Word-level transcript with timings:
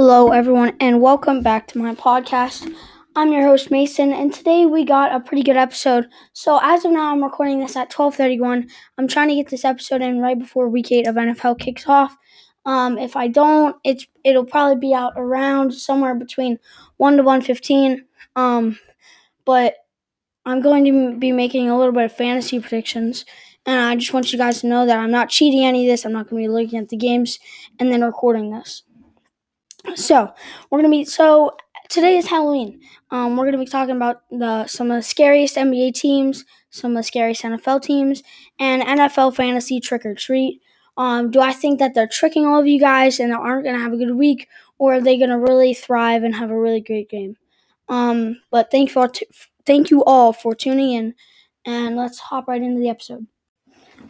Hello, 0.00 0.30
everyone, 0.30 0.76
and 0.78 1.02
welcome 1.02 1.42
back 1.42 1.66
to 1.66 1.76
my 1.76 1.92
podcast. 1.92 2.72
I'm 3.16 3.32
your 3.32 3.42
host 3.42 3.68
Mason, 3.72 4.12
and 4.12 4.32
today 4.32 4.64
we 4.64 4.84
got 4.84 5.12
a 5.12 5.18
pretty 5.18 5.42
good 5.42 5.56
episode. 5.56 6.06
So 6.32 6.60
as 6.62 6.84
of 6.84 6.92
now, 6.92 7.10
I'm 7.10 7.24
recording 7.24 7.58
this 7.58 7.74
at 7.74 7.90
12:31. 7.90 8.70
I'm 8.96 9.08
trying 9.08 9.26
to 9.26 9.34
get 9.34 9.48
this 9.48 9.64
episode 9.64 10.00
in 10.00 10.20
right 10.20 10.38
before 10.38 10.68
Week 10.68 10.92
Eight 10.92 11.08
of 11.08 11.16
NFL 11.16 11.58
kicks 11.58 11.88
off. 11.88 12.16
Um, 12.64 12.96
if 12.96 13.16
I 13.16 13.26
don't, 13.26 13.74
it's 13.82 14.06
it'll 14.22 14.44
probably 14.44 14.76
be 14.76 14.94
out 14.94 15.14
around 15.16 15.74
somewhere 15.74 16.14
between 16.14 16.60
one 16.98 17.16
to 17.16 17.24
one 17.24 17.40
fifteen. 17.40 18.04
Um, 18.36 18.78
but 19.44 19.78
I'm 20.46 20.60
going 20.60 20.84
to 20.84 21.18
be 21.18 21.32
making 21.32 21.68
a 21.68 21.76
little 21.76 21.92
bit 21.92 22.04
of 22.04 22.12
fantasy 22.12 22.60
predictions, 22.60 23.24
and 23.66 23.80
I 23.80 23.96
just 23.96 24.12
want 24.12 24.32
you 24.32 24.38
guys 24.38 24.60
to 24.60 24.68
know 24.68 24.86
that 24.86 24.96
I'm 24.96 25.10
not 25.10 25.28
cheating 25.28 25.64
any 25.64 25.88
of 25.88 25.92
this. 25.92 26.04
I'm 26.04 26.12
not 26.12 26.30
going 26.30 26.40
to 26.40 26.48
be 26.48 26.52
looking 26.52 26.78
at 26.78 26.88
the 26.88 26.96
games 26.96 27.40
and 27.80 27.90
then 27.90 28.04
recording 28.04 28.52
this. 28.52 28.84
So 29.96 30.32
we're 30.70 30.78
gonna 30.78 30.90
be 30.90 31.04
so 31.04 31.56
today 31.88 32.16
is 32.18 32.26
Halloween. 32.26 32.80
Um, 33.10 33.36
we're 33.36 33.46
gonna 33.46 33.62
be 33.62 33.66
talking 33.66 33.96
about 33.96 34.22
the 34.30 34.66
some 34.66 34.90
of 34.90 34.96
the 34.96 35.02
scariest 35.02 35.56
NBA 35.56 35.94
teams, 35.94 36.44
some 36.70 36.92
of 36.92 36.96
the 36.98 37.02
scariest 37.02 37.42
NFL 37.42 37.82
teams, 37.82 38.22
and 38.58 38.82
NFL 38.82 39.34
fantasy 39.34 39.80
trick 39.80 40.04
or 40.06 40.14
treat. 40.14 40.60
Um, 40.96 41.30
do 41.30 41.40
I 41.40 41.52
think 41.52 41.78
that 41.78 41.94
they're 41.94 42.08
tricking 42.08 42.46
all 42.46 42.60
of 42.60 42.66
you 42.66 42.80
guys 42.80 43.20
and 43.20 43.30
they 43.30 43.36
aren't 43.36 43.64
gonna 43.64 43.78
have 43.78 43.92
a 43.92 43.96
good 43.98 44.14
week, 44.14 44.48
or 44.78 44.94
are 44.94 45.00
they 45.00 45.18
gonna 45.18 45.38
really 45.38 45.74
thrive 45.74 46.22
and 46.22 46.34
have 46.34 46.50
a 46.50 46.58
really 46.58 46.80
great 46.80 47.08
game? 47.08 47.36
Um, 47.88 48.40
but 48.50 48.70
thank 48.70 48.90
you 48.90 48.92
for 48.94 49.10
thank 49.66 49.90
you 49.90 50.04
all 50.04 50.32
for 50.32 50.54
tuning 50.54 50.92
in, 50.92 51.14
and 51.64 51.96
let's 51.96 52.18
hop 52.18 52.48
right 52.48 52.62
into 52.62 52.80
the 52.80 52.88
episode. 52.88 53.26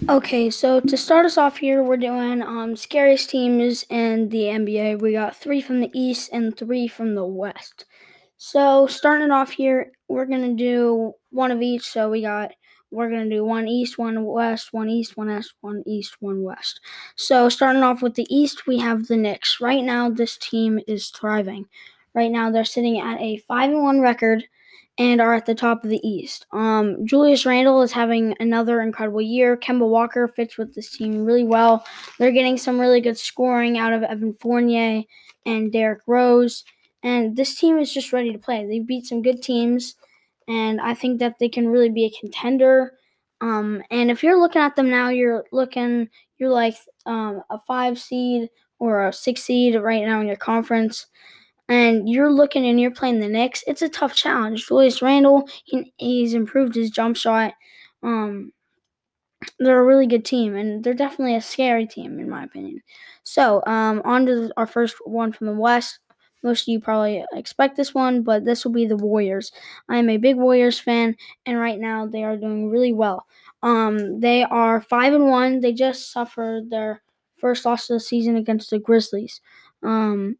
Okay, 0.06 0.48
so 0.48 0.78
to 0.78 0.96
start 0.96 1.26
us 1.26 1.36
off 1.36 1.56
here, 1.56 1.82
we're 1.82 1.96
doing 1.96 2.40
um, 2.40 2.76
scariest 2.76 3.30
teams 3.30 3.84
in 3.90 4.28
the 4.28 4.42
NBA. 4.44 5.00
We 5.00 5.12
got 5.12 5.36
three 5.36 5.60
from 5.60 5.80
the 5.80 5.90
East 5.92 6.30
and 6.32 6.56
three 6.56 6.86
from 6.86 7.16
the 7.16 7.26
West. 7.26 7.84
So 8.36 8.86
starting 8.86 9.32
off 9.32 9.50
here, 9.50 9.90
we're 10.06 10.26
gonna 10.26 10.54
do 10.54 11.14
one 11.30 11.50
of 11.50 11.62
each. 11.62 11.82
So 11.82 12.10
we 12.10 12.22
got 12.22 12.52
we're 12.92 13.10
gonna 13.10 13.28
do 13.28 13.44
one 13.44 13.66
East, 13.66 13.98
one 13.98 14.24
West, 14.24 14.72
one 14.72 14.88
East, 14.88 15.16
one 15.16 15.28
West, 15.28 15.54
one 15.62 15.82
East, 15.84 16.16
one 16.20 16.44
West. 16.44 16.80
So 17.16 17.48
starting 17.48 17.82
off 17.82 18.00
with 18.00 18.14
the 18.14 18.26
East, 18.30 18.68
we 18.68 18.78
have 18.78 19.08
the 19.08 19.16
Knicks. 19.16 19.60
Right 19.60 19.82
now, 19.82 20.08
this 20.10 20.36
team 20.36 20.78
is 20.86 21.08
thriving. 21.08 21.66
Right 22.14 22.30
now, 22.30 22.52
they're 22.52 22.64
sitting 22.64 23.00
at 23.00 23.20
a 23.20 23.38
five 23.48 23.70
and 23.70 23.82
one 23.82 24.00
record 24.00 24.44
and 24.98 25.20
are 25.20 25.34
at 25.34 25.46
the 25.46 25.54
top 25.54 25.84
of 25.84 25.90
the 25.90 26.06
East. 26.06 26.46
Um, 26.52 27.06
Julius 27.06 27.46
Randle 27.46 27.82
is 27.82 27.92
having 27.92 28.34
another 28.40 28.80
incredible 28.80 29.22
year. 29.22 29.56
Kemba 29.56 29.88
Walker 29.88 30.26
fits 30.26 30.58
with 30.58 30.74
this 30.74 30.90
team 30.90 31.24
really 31.24 31.44
well. 31.44 31.86
They're 32.18 32.32
getting 32.32 32.58
some 32.58 32.80
really 32.80 33.00
good 33.00 33.16
scoring 33.16 33.78
out 33.78 33.92
of 33.92 34.02
Evan 34.02 34.34
Fournier 34.34 35.04
and 35.46 35.72
Derrick 35.72 36.00
Rose. 36.08 36.64
And 37.04 37.36
this 37.36 37.54
team 37.54 37.78
is 37.78 37.94
just 37.94 38.12
ready 38.12 38.32
to 38.32 38.38
play. 38.38 38.66
They 38.66 38.80
beat 38.80 39.06
some 39.06 39.22
good 39.22 39.40
teams, 39.40 39.94
and 40.48 40.80
I 40.80 40.94
think 40.94 41.20
that 41.20 41.38
they 41.38 41.48
can 41.48 41.68
really 41.68 41.90
be 41.90 42.06
a 42.06 42.20
contender. 42.20 42.94
Um, 43.40 43.84
and 43.92 44.10
if 44.10 44.24
you're 44.24 44.40
looking 44.40 44.62
at 44.62 44.74
them 44.74 44.90
now, 44.90 45.10
you're 45.10 45.44
looking, 45.52 46.08
you're 46.38 46.50
like 46.50 46.74
um, 47.06 47.42
a 47.50 47.60
five 47.68 48.00
seed 48.00 48.50
or 48.80 49.06
a 49.06 49.12
six 49.12 49.42
seed 49.42 49.76
right 49.76 50.04
now 50.04 50.20
in 50.20 50.26
your 50.26 50.36
conference 50.36 51.06
and 51.68 52.08
you're 52.08 52.32
looking 52.32 52.66
and 52.66 52.80
you're 52.80 52.90
playing 52.90 53.20
the 53.20 53.28
Knicks, 53.28 53.64
it's 53.66 53.82
a 53.82 53.88
tough 53.88 54.14
challenge. 54.14 54.66
Julius 54.66 55.02
Randle, 55.02 55.48
he, 55.64 55.92
he's 55.96 56.34
improved 56.34 56.74
his 56.74 56.90
jump 56.90 57.16
shot. 57.16 57.54
Um, 58.02 58.52
they're 59.58 59.80
a 59.80 59.84
really 59.84 60.06
good 60.06 60.24
team, 60.24 60.56
and 60.56 60.82
they're 60.82 60.94
definitely 60.94 61.36
a 61.36 61.40
scary 61.40 61.86
team, 61.86 62.18
in 62.18 62.28
my 62.28 62.44
opinion. 62.44 62.80
So, 63.22 63.62
um, 63.66 64.02
on 64.04 64.26
to 64.26 64.50
our 64.56 64.66
first 64.66 64.96
one 65.04 65.32
from 65.32 65.46
the 65.46 65.54
West. 65.54 66.00
Most 66.42 66.62
of 66.62 66.68
you 66.68 66.80
probably 66.80 67.24
expect 67.32 67.76
this 67.76 67.94
one, 67.94 68.22
but 68.22 68.44
this 68.44 68.64
will 68.64 68.72
be 68.72 68.86
the 68.86 68.96
Warriors. 68.96 69.50
I 69.88 69.96
am 69.96 70.08
a 70.08 70.16
big 70.18 70.36
Warriors 70.36 70.78
fan, 70.78 71.16
and 71.46 71.58
right 71.58 71.78
now 71.78 72.06
they 72.06 72.24
are 72.24 72.36
doing 72.36 72.70
really 72.70 72.92
well. 72.92 73.26
Um, 73.62 74.20
they 74.20 74.44
are 74.44 74.80
five 74.80 75.12
and 75.14 75.28
one. 75.28 75.60
They 75.60 75.72
just 75.72 76.12
suffered 76.12 76.70
their 76.70 77.02
first 77.36 77.64
loss 77.64 77.90
of 77.90 77.94
the 77.94 78.00
season 78.00 78.36
against 78.36 78.70
the 78.70 78.78
Grizzlies. 78.78 79.40
Um, 79.82 80.36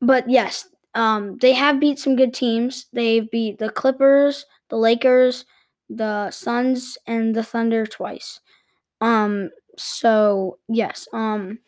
but 0.00 0.28
yes, 0.28 0.68
um, 0.94 1.38
they 1.38 1.52
have 1.52 1.80
beat 1.80 1.98
some 1.98 2.16
good 2.16 2.34
teams. 2.34 2.86
They've 2.92 3.30
beat 3.30 3.58
the 3.58 3.70
Clippers, 3.70 4.46
the 4.68 4.76
Lakers, 4.76 5.44
the 5.88 6.30
Suns, 6.30 6.98
and 7.06 7.34
the 7.34 7.42
Thunder 7.42 7.86
twice. 7.86 8.40
Um, 9.00 9.50
so 9.76 10.58
yes, 10.68 11.08
um, 11.12 11.58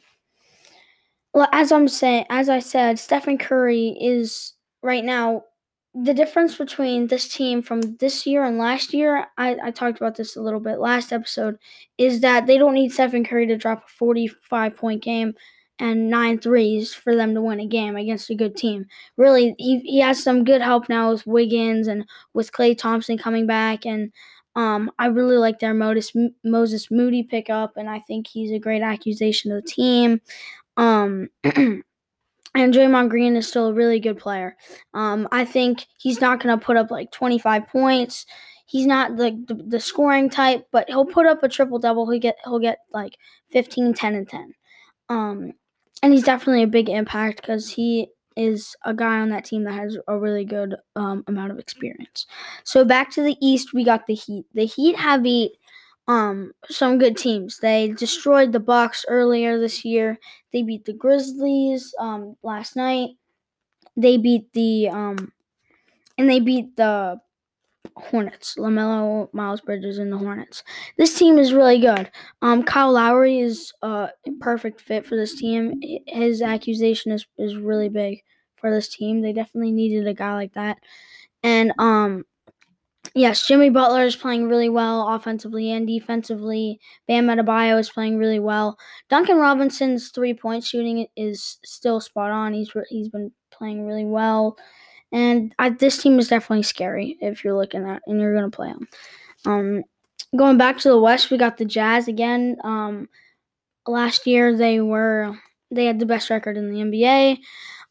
well, 1.35 1.49
as 1.53 1.73
I'm 1.73 1.89
saying, 1.89 2.27
as 2.29 2.49
I 2.49 2.59
said, 2.59 2.99
Stephen 2.99 3.39
Curry 3.39 3.97
is 4.01 4.55
right 4.83 5.05
now 5.05 5.45
the 5.95 6.15
difference 6.15 6.57
between 6.57 7.07
this 7.07 7.29
team 7.29 7.63
from 7.63 7.81
this 8.01 8.27
year 8.27 8.45
and 8.45 8.59
last 8.59 8.93
year. 8.93 9.27
I, 9.39 9.57
I 9.63 9.71
talked 9.71 9.99
about 9.99 10.17
this 10.17 10.37
a 10.37 10.43
little 10.43 10.61
bit 10.61 10.79
last 10.79 11.13
episode. 11.13 11.59
Is 11.97 12.21
that 12.21 12.47
they 12.47 12.59
don't 12.59 12.75
need 12.75 12.93
Stephen 12.93 13.25
Curry 13.25 13.47
to 13.47 13.57
drop 13.57 13.85
a 13.85 13.89
45 13.89 14.77
point 14.77 15.03
game 15.03 15.35
and 15.79 16.11
nine 16.11 16.39
threes 16.39 16.95
for 16.95 17.17
them 17.17 17.35
to 17.35 17.43
win 17.43 17.61
a 17.61 17.67
game 17.67 17.97
against 17.97 18.31
a 18.31 18.35
good 18.35 18.57
team. 18.57 18.87
Really, 19.17 19.55
he, 19.59 19.81
he 19.81 20.01
has 20.01 20.23
some 20.23 20.45
good 20.45 20.61
help 20.61 20.89
now 20.89 21.11
with 21.11 21.27
Wiggins 21.27 21.89
and 21.89 22.05
with 22.35 22.53
Klay 22.53 22.77
Thompson 22.77 23.19
coming 23.19 23.47
back. 23.47 23.85
And 23.85 24.13
um, 24.55 24.91
I 24.99 25.07
really 25.07 25.39
like 25.39 25.59
their 25.59 25.75
Moses, 25.75 26.13
Moses 26.45 26.91
Moody 26.91 27.23
pickup, 27.23 27.77
and 27.77 27.89
I 27.89 28.01
think 28.01 28.27
he's 28.27 28.53
a 28.53 28.59
great 28.59 28.83
accusation 28.83 29.51
to 29.51 29.57
the 29.57 29.63
team. 29.63 30.21
Um, 30.77 31.29
and 31.45 31.83
Draymond 32.55 33.09
Green 33.09 33.37
is 33.37 33.49
still 33.49 33.69
a 33.69 33.75
really 33.75 33.99
good 33.99 34.19
player. 34.19 34.57
Um, 34.95 35.27
I 35.33 35.45
think 35.45 35.87
he's 35.99 36.21
not 36.21 36.41
going 36.41 36.59
to 36.59 36.65
put 36.65 36.77
up 36.77 36.91
like 36.91 37.11
25 37.13 37.67
points. 37.69 38.27
He's 38.67 38.87
not 38.87 39.17
the, 39.17 39.43
the, 39.49 39.55
the 39.55 39.81
scoring 39.81 40.31
type, 40.31 40.67
but 40.71 40.89
he'll 40.89 41.07
put 41.07 41.27
up 41.27 41.43
a 41.43 41.49
triple 41.49 41.79
double. 41.79 42.11
He 42.11 42.19
get 42.19 42.37
he'll 42.45 42.59
get 42.59 42.79
like 42.93 43.17
15, 43.51 43.95
10, 43.95 44.15
and 44.15 44.29
10. 44.29 44.55
Um, 45.09 45.53
and 46.03 46.13
he's 46.13 46.25
definitely 46.25 46.63
a 46.63 46.69
big 46.69 46.89
impact 46.89 47.41
because 47.41 47.73
he 47.73 48.09
is 48.37 48.75
a 48.85 48.95
guy 48.95 49.21
on 49.21 49.29
that 49.29 49.45
team 49.45 49.65
that 49.65 49.75
has 49.75 49.97
a 50.09 50.19
really 50.19 50.45
good 50.45 50.75
um, 50.97 51.23
amount 51.27 51.53
of 51.53 51.59
experience. 51.59 52.27
So 52.65 52.85
back 52.85 53.11
to 53.13 53.23
the 53.23 53.37
East, 53.41 53.73
we 53.75 53.85
got 53.85 54.07
the 54.07 54.15
Heat. 54.15 54.47
The 54.55 54.65
Heat 54.67 54.97
have 54.97 55.23
beat 55.23 55.53
um, 56.09 56.53
some 56.69 56.99
good 56.99 57.17
teams. 57.17 57.59
They 57.61 57.89
destroyed 57.89 58.53
the 58.53 58.61
Bucks 58.61 59.05
earlier 59.09 59.59
this 59.59 59.85
year. 59.85 60.19
They 60.53 60.63
beat 60.63 60.87
the 60.87 60.95
Grizzlies 60.95 61.95
um, 61.99 62.37
last 62.43 62.75
night. 62.75 63.11
They 63.97 64.17
beat 64.17 64.53
the 64.53 64.89
um, 64.89 65.33
and 66.19 66.29
they 66.31 66.41
beat 66.41 66.77
the 66.77 67.21
Hornets. 67.97 68.57
LaMelo, 68.59 69.33
Miles 69.33 69.61
Bridges, 69.61 69.99
and 69.99 70.13
the 70.13 70.19
Hornets. 70.19 70.63
This 70.97 71.19
team 71.19 71.39
is 71.39 71.53
really 71.53 71.79
good. 71.79 72.11
Um, 72.41 72.63
Kyle 72.63 72.93
Lowry 72.93 73.41
is 73.41 73.73
uh, 73.83 74.09
a 74.27 74.31
perfect 74.41 74.81
fit 74.81 75.07
for 75.07 75.17
this 75.17 75.35
team. 75.39 75.81
His 76.07 76.43
accusation 76.43 77.13
is, 77.13 77.27
is 77.39 77.57
really 77.57 77.89
big 77.89 78.23
for 78.57 78.71
this 78.71 78.89
team. 78.89 79.21
They 79.21 79.33
definitely 79.33 79.73
needed 79.73 80.07
a 80.07 80.15
guy 80.15 80.35
like 80.35 80.55
that. 80.55 80.79
And 81.43 81.73
um, 81.79 82.25
yes, 83.15 83.47
Jimmy 83.47 83.71
Butler 83.71 84.05
is 84.05 84.17
playing 84.17 84.49
really 84.49 84.69
well 84.69 85.09
offensively 85.09 85.73
and 85.73 85.87
defensively. 85.87 86.81
Bam 87.09 87.27
Adebayo 87.27 87.79
is 87.79 87.91
playing 87.91 88.17
really 88.17 88.39
well. 88.39 88.79
Duncan 89.11 89.39
Robinson's 89.39 90.11
three 90.11 90.35
point 90.35 90.65
shooting 90.65 91.07
is 91.17 91.59
still 91.65 92.01
spot 92.01 92.31
on. 92.31 92.53
He's 92.53 92.71
he's 92.89 93.09
been 93.09 93.33
playing 93.51 93.87
really 93.87 94.05
well. 94.05 94.57
And 95.13 95.55
I, 95.59 95.71
this 95.71 96.03
team 96.03 96.19
is 96.19 96.29
definitely 96.29 96.63
scary 96.63 97.19
if 97.21 97.45
you're 97.45 97.57
looking 97.57 97.85
at 97.85 98.03
and 98.07 98.21
you're 98.21 98.35
going 98.35 98.51
to 98.51 98.57
play 98.57 98.69
them. 98.69 98.89
Um, 99.45 99.85
going 100.37 100.57
back 100.57 100.79
to 100.79 100.89
the 100.89 100.99
West, 100.99 101.31
we 101.31 101.37
got 101.37 101.59
the 101.59 101.65
Jazz 101.65 102.09
again. 102.09 102.57
Um, 102.65 103.09
last 103.87 104.27
year 104.27 104.57
they 104.57 104.81
were 104.81 105.37
they 105.71 105.87
had 105.87 105.99
the 105.99 106.07
best 106.07 106.31
record 106.31 106.57
in 106.57 106.71
the 106.71 106.81
NBA. 106.81 107.39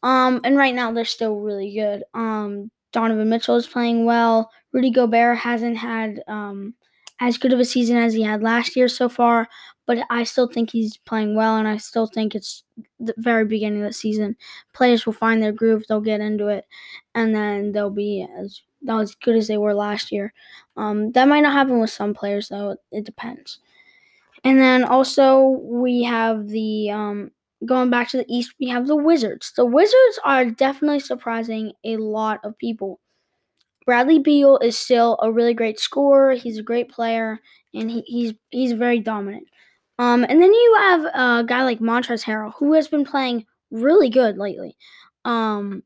Um, 0.02 0.40
and 0.44 0.56
right 0.56 0.74
now 0.74 0.92
they're 0.92 1.04
still 1.04 1.40
really 1.40 1.74
good. 1.74 2.04
Um, 2.14 2.70
Donovan 2.92 3.28
Mitchell 3.28 3.56
is 3.56 3.66
playing 3.66 4.04
well. 4.04 4.50
Rudy 4.72 4.90
Gobert 4.90 5.38
hasn't 5.38 5.76
had 5.76 6.22
um, 6.26 6.74
as 7.22 7.38
good 7.38 7.52
of 7.52 7.60
a 7.60 7.64
season 7.64 7.96
as 7.96 8.14
he 8.14 8.22
had 8.22 8.42
last 8.42 8.76
year 8.76 8.88
so 8.88 9.08
far, 9.08 9.48
but 9.86 9.98
I 10.10 10.24
still 10.24 10.48
think 10.48 10.70
he's 10.70 10.96
playing 10.98 11.36
well, 11.36 11.56
and 11.56 11.68
I 11.68 11.76
still 11.78 12.06
think 12.06 12.34
it's 12.34 12.64
the 13.00 13.14
very 13.18 13.44
beginning 13.46 13.82
of 13.82 13.88
the 13.88 13.92
season. 13.92 14.36
Players 14.72 15.06
will 15.06 15.12
find 15.14 15.42
their 15.42 15.52
groove, 15.52 15.84
they'll 15.88 16.00
get 16.00 16.20
into 16.20 16.48
it, 16.48 16.66
and 17.14 17.34
then 17.34 17.72
they'll 17.72 17.90
be 17.90 18.26
as 18.38 18.62
as 18.88 19.14
good 19.14 19.36
as 19.36 19.46
they 19.46 19.58
were 19.58 19.74
last 19.74 20.10
year. 20.10 20.34
Um, 20.76 21.12
that 21.12 21.28
might 21.28 21.40
not 21.42 21.52
happen 21.52 21.80
with 21.80 21.90
some 21.90 22.14
players, 22.14 22.48
though. 22.48 22.76
It 22.90 23.04
depends. 23.04 23.60
And 24.44 24.60
then 24.60 24.84
also 24.84 25.40
we 25.62 26.02
have 26.04 26.48
the 26.48 26.90
um, 26.90 27.30
going 27.64 27.90
back 27.90 28.08
to 28.10 28.18
the 28.18 28.26
East, 28.28 28.54
we 28.60 28.68
have 28.68 28.86
the 28.86 28.96
Wizards. 28.96 29.52
The 29.56 29.64
Wizards 29.66 30.18
are 30.24 30.46
definitely 30.46 31.00
surprising 31.00 31.72
a 31.84 31.96
lot 31.96 32.40
of 32.44 32.58
people. 32.58 33.00
Bradley 33.86 34.18
Beal 34.18 34.58
is 34.58 34.78
still 34.78 35.18
a 35.22 35.32
really 35.32 35.54
great 35.54 35.78
scorer. 35.78 36.34
He's 36.34 36.58
a 36.58 36.62
great 36.62 36.90
player, 36.90 37.40
and 37.74 37.90
he, 37.90 38.02
he's 38.02 38.34
he's 38.50 38.72
very 38.72 39.00
dominant. 39.00 39.48
Um, 39.98 40.24
and 40.28 40.42
then 40.42 40.52
you 40.52 40.76
have 40.80 41.04
a 41.04 41.44
guy 41.46 41.64
like 41.64 41.80
Montrezl 41.80 42.24
Harrell, 42.24 42.52
who 42.58 42.72
has 42.74 42.88
been 42.88 43.04
playing 43.04 43.46
really 43.70 44.10
good 44.10 44.36
lately. 44.38 44.76
Um, 45.24 45.82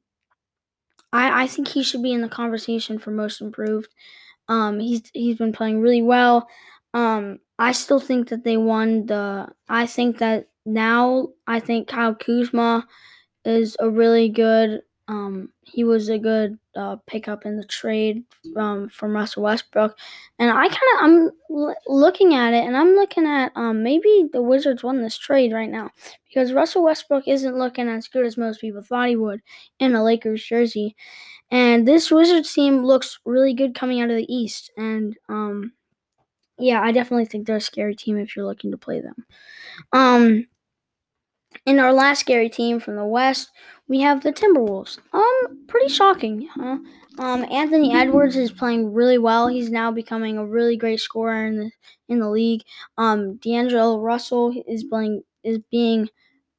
I 1.13 1.45
I 1.45 1.47
think 1.47 1.69
he 1.69 1.83
should 1.83 2.03
be 2.03 2.13
in 2.13 2.23
the 2.23 2.29
conversation 2.29 2.99
for 2.99 3.11
most 3.11 3.41
improved. 3.41 3.93
Um, 4.49 4.81
he's 4.81 5.03
he's 5.15 5.37
been 5.39 5.53
playing 5.53 5.81
really 5.81 6.03
well. 6.03 6.49
Um, 6.95 7.39
I 7.59 7.73
still 7.73 8.01
think 8.01 8.29
that 8.29 8.45
they 8.45 8.57
won 8.57 9.07
the. 9.07 9.49
I 9.69 9.87
think 9.87 10.19
that 10.19 10.49
now 10.65 11.29
I 11.47 11.61
think 11.61 11.89
Kyle 11.89 12.15
Kuzma 12.15 12.87
is 13.45 13.77
a 13.81 13.89
really 13.91 14.29
good. 14.29 14.83
Um, 15.09 15.51
he 15.67 15.85
was 15.85 16.09
a 16.09 16.19
good 16.19 16.59
uh, 16.77 16.97
pickup 17.07 17.45
in 17.45 17.57
the 17.57 17.65
trade 17.65 18.25
um, 18.57 18.89
from 18.89 19.13
Russell 19.15 19.43
Westbrook, 19.43 19.99
and 20.39 20.51
I 20.51 20.69
kind 20.69 20.73
of 20.73 21.01
I'm 21.03 21.31
l- 21.51 21.77
looking 21.89 22.35
at 22.35 22.55
it, 22.55 22.65
and 22.65 22.77
I'm 22.77 22.95
looking 22.95 23.27
at 23.27 23.53
um, 23.57 23.83
maybe 23.83 24.27
the 24.33 24.43
Wizards 24.43 24.83
won 24.85 25.03
this 25.03 25.19
trade 25.19 25.53
right 25.53 25.71
now 25.71 25.91
because 26.29 26.53
Russell 26.53 26.85
Westbrook 26.85 27.27
isn't 27.29 27.59
looking 27.59 27.89
as 27.89 28.09
good 28.09 28.25
as 28.27 28.37
most 28.37 28.61
people 28.61 28.83
thought 28.83 29.09
he 29.09 29.17
would 29.17 29.41
in 29.81 29.95
a 29.95 30.05
Lakers 30.05 30.45
jersey, 30.45 30.97
and 31.51 31.89
this 31.89 32.11
Wizards 32.11 32.53
team 32.53 32.85
looks 32.85 33.19
really 33.27 33.55
good 33.55 33.75
coming 33.75 34.01
out 34.01 34.11
of 34.11 34.17
the 34.17 34.35
East, 34.35 34.71
and 34.77 35.17
um, 35.29 35.73
yeah, 36.59 36.81
I 36.81 36.93
definitely 36.93 37.27
think 37.27 37.47
they're 37.47 37.57
a 37.57 37.61
scary 37.61 37.95
team 37.95 38.17
if 38.19 38.35
you're 38.35 38.47
looking 38.47 38.71
to 38.71 38.79
play 38.79 39.01
them. 39.01 39.27
Um, 39.93 40.47
in 41.65 41.79
our 41.79 41.93
last 41.93 42.21
scary 42.21 42.49
team 42.49 42.81
from 42.81 42.97
the 42.97 43.05
West, 43.05 43.51
we 43.89 44.01
have 44.01 44.23
the 44.23 44.33
Timberwolves. 44.33 44.99
Um, 45.13 45.65
pretty 45.67 45.89
shocking, 45.89 46.49
huh? 46.55 46.79
Um, 47.19 47.47
Anthony 47.51 47.95
Edwards 47.95 48.37
is 48.37 48.51
playing 48.51 48.93
really 48.93 49.19
well. 49.19 49.49
He's 49.49 49.71
now 49.71 49.91
becoming 49.91 50.37
a 50.37 50.47
really 50.47 50.77
great 50.77 51.01
scorer 51.01 51.47
in 51.47 51.57
the 51.57 51.71
in 52.09 52.19
the 52.19 52.29
league. 52.29 52.63
Um, 52.99 53.37
D'Angelo 53.37 54.01
Russell 54.01 54.55
is 54.67 54.85
playing 54.85 55.23
is 55.43 55.59
being 55.71 56.11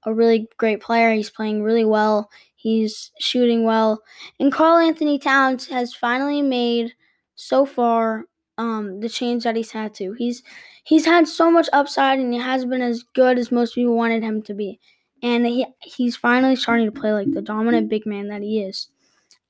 a 0.06 0.14
really 0.14 0.48
great 0.58 0.82
player. 0.82 1.14
He's 1.14 1.30
playing 1.30 1.62
really 1.62 1.86
well. 1.86 2.30
He's 2.56 3.12
shooting 3.20 3.66
well, 3.66 4.02
and 4.40 4.52
Karl-Anthony 4.52 5.20
Towns 5.20 5.68
has 5.68 5.94
finally 5.94 6.42
made 6.42 6.94
so 7.36 7.66
far 7.66 8.26
um, 8.58 9.00
the 9.00 9.10
change 9.10 9.44
that 9.44 9.56
he's 9.56 9.72
had 9.72 9.94
to. 9.96 10.14
He's 10.14 10.44
he's 10.84 11.06
had 11.06 11.28
so 11.28 11.52
much 11.52 11.70
upside, 11.74 12.20
and 12.20 12.34
he 12.34 12.40
has 12.40 12.66
been 12.66 12.82
as 12.82 13.04
good 13.04 13.38
as 13.38 13.52
most 13.52 13.76
people 13.76 13.96
wanted 13.96 14.24
him 14.24 14.42
to 14.44 14.54
be. 14.54 14.80
And 15.24 15.46
he 15.46 15.66
he's 15.82 16.16
finally 16.16 16.56
starting 16.56 16.86
to 16.86 17.00
play 17.00 17.12
like 17.12 17.32
the 17.32 17.42
dominant 17.42 17.90
big 17.90 18.06
man 18.06 18.28
that 18.30 18.42
he 18.42 18.62
is. 18.62 18.90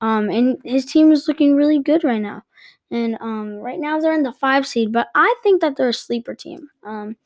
Um, 0.01 0.29
and 0.29 0.57
his 0.63 0.85
team 0.85 1.11
is 1.11 1.27
looking 1.27 1.55
really 1.55 1.79
good 1.79 2.03
right 2.03 2.21
now. 2.21 2.43
And 2.91 3.17
um, 3.19 3.55
right 3.55 3.79
now 3.79 3.99
they're 3.99 4.13
in 4.13 4.23
the 4.23 4.31
five 4.31 4.65
seed, 4.65 4.91
but 4.91 5.07
I 5.15 5.35
think 5.43 5.61
that 5.61 5.75
they're 5.75 5.89
a 5.89 5.93
sleeper 5.93 6.35
team. 6.35 6.69
Um, 6.85 7.17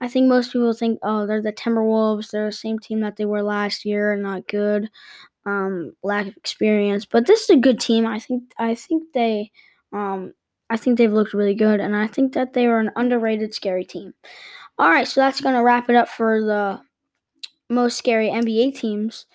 I 0.00 0.08
think 0.08 0.28
most 0.28 0.52
people 0.52 0.72
think, 0.74 0.98
oh, 1.02 1.26
they're 1.26 1.40
the 1.40 1.52
Timberwolves. 1.52 2.30
They're 2.30 2.46
the 2.46 2.52
same 2.52 2.78
team 2.78 3.00
that 3.00 3.16
they 3.16 3.24
were 3.24 3.42
last 3.42 3.84
year, 3.86 4.14
not 4.16 4.46
good, 4.46 4.90
um, 5.46 5.94
lack 6.02 6.26
of 6.26 6.36
experience. 6.36 7.06
But 7.06 7.26
this 7.26 7.42
is 7.44 7.50
a 7.50 7.56
good 7.56 7.80
team. 7.80 8.06
I 8.06 8.18
think. 8.18 8.52
I 8.58 8.74
think 8.74 9.12
they 9.14 9.52
um, 9.92 10.34
I 10.68 10.76
think 10.76 10.98
they've 10.98 11.12
looked 11.12 11.34
really 11.34 11.54
good, 11.54 11.80
and 11.80 11.94
I 11.94 12.06
think 12.06 12.32
that 12.34 12.52
they 12.52 12.66
are 12.66 12.80
an 12.80 12.90
underrated, 12.96 13.54
scary 13.54 13.84
team. 13.84 14.14
All 14.78 14.90
right, 14.90 15.06
so 15.06 15.20
that's 15.20 15.40
going 15.40 15.54
to 15.54 15.62
wrap 15.62 15.88
it 15.88 15.96
up 15.96 16.08
for 16.08 16.40
the 16.40 16.80
most 17.68 17.96
scary 17.96 18.28
NBA 18.28 18.76
teams. 18.78 19.26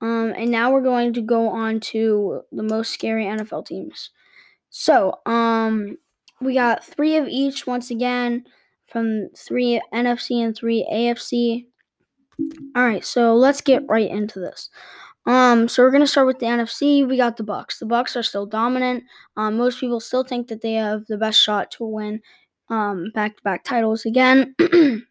Um, 0.00 0.32
and 0.36 0.50
now 0.50 0.70
we're 0.72 0.82
going 0.82 1.12
to 1.14 1.20
go 1.20 1.48
on 1.48 1.80
to 1.80 2.42
the 2.52 2.62
most 2.62 2.92
scary 2.92 3.24
NFL 3.24 3.66
teams. 3.66 4.10
So, 4.70 5.18
um, 5.26 5.98
we 6.40 6.54
got 6.54 6.84
three 6.84 7.16
of 7.16 7.26
each 7.26 7.66
once 7.66 7.90
again 7.90 8.44
from 8.86 9.28
three 9.36 9.80
NFC 9.92 10.44
and 10.44 10.56
three 10.56 10.86
AFC. 10.92 11.66
All 12.76 12.84
right, 12.84 13.04
so 13.04 13.34
let's 13.34 13.60
get 13.60 13.82
right 13.88 14.08
into 14.08 14.38
this. 14.38 14.70
Um, 15.28 15.68
so 15.68 15.82
we're 15.82 15.90
gonna 15.90 16.06
start 16.06 16.26
with 16.26 16.38
the 16.38 16.46
NFC. 16.46 17.06
We 17.06 17.18
got 17.18 17.36
the 17.36 17.44
Bucs. 17.44 17.78
The 17.78 17.86
Bucs 17.86 18.16
are 18.16 18.22
still 18.22 18.46
dominant. 18.46 19.04
Um, 19.36 19.58
most 19.58 19.78
people 19.78 20.00
still 20.00 20.24
think 20.24 20.48
that 20.48 20.62
they 20.62 20.72
have 20.74 21.04
the 21.06 21.18
best 21.18 21.38
shot 21.40 21.70
to 21.72 21.84
win 21.84 22.22
um, 22.70 23.10
back-to-back 23.14 23.62
titles 23.62 24.06
again. 24.06 24.54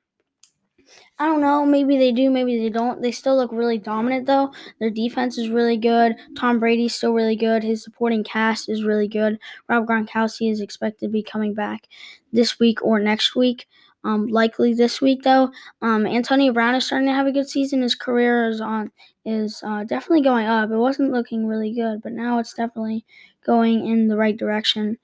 I 1.19 1.25
don't 1.25 1.41
know. 1.41 1.65
Maybe 1.65 1.97
they 1.97 2.11
do. 2.11 2.29
Maybe 2.31 2.57
they 2.57 2.69
don't. 2.69 3.01
They 3.01 3.11
still 3.11 3.35
look 3.37 3.51
really 3.51 3.77
dominant, 3.77 4.27
though. 4.27 4.53
Their 4.79 4.89
defense 4.89 5.37
is 5.37 5.49
really 5.49 5.77
good. 5.77 6.15
Tom 6.37 6.59
Brady's 6.59 6.95
still 6.95 7.13
really 7.13 7.35
good. 7.35 7.63
His 7.63 7.83
supporting 7.83 8.23
cast 8.23 8.69
is 8.69 8.83
really 8.83 9.07
good. 9.07 9.39
Rob 9.69 9.87
Gronkowski 9.87 10.51
is 10.51 10.61
expected 10.61 11.07
to 11.07 11.11
be 11.11 11.23
coming 11.23 11.53
back 11.53 11.87
this 12.31 12.59
week 12.59 12.83
or 12.83 12.99
next 12.99 13.35
week. 13.35 13.67
Um, 14.03 14.27
likely 14.27 14.73
this 14.73 15.01
week 15.01 15.23
though. 15.23 15.51
Um, 15.81 16.05
Antonio 16.05 16.53
Brown 16.53 16.75
is 16.75 16.85
starting 16.85 17.07
to 17.07 17.13
have 17.13 17.27
a 17.27 17.31
good 17.31 17.49
season. 17.49 17.81
His 17.81 17.95
career 17.95 18.49
is 18.49 18.61
on 18.61 18.91
is 19.25 19.61
uh, 19.65 19.83
definitely 19.83 20.21
going 20.21 20.45
up. 20.45 20.71
It 20.71 20.77
wasn't 20.77 21.11
looking 21.11 21.45
really 21.47 21.73
good, 21.73 22.01
but 22.01 22.13
now 22.13 22.39
it's 22.39 22.53
definitely 22.53 23.05
going 23.45 23.85
in 23.87 24.07
the 24.07 24.15
right 24.15 24.37
direction. 24.37 24.97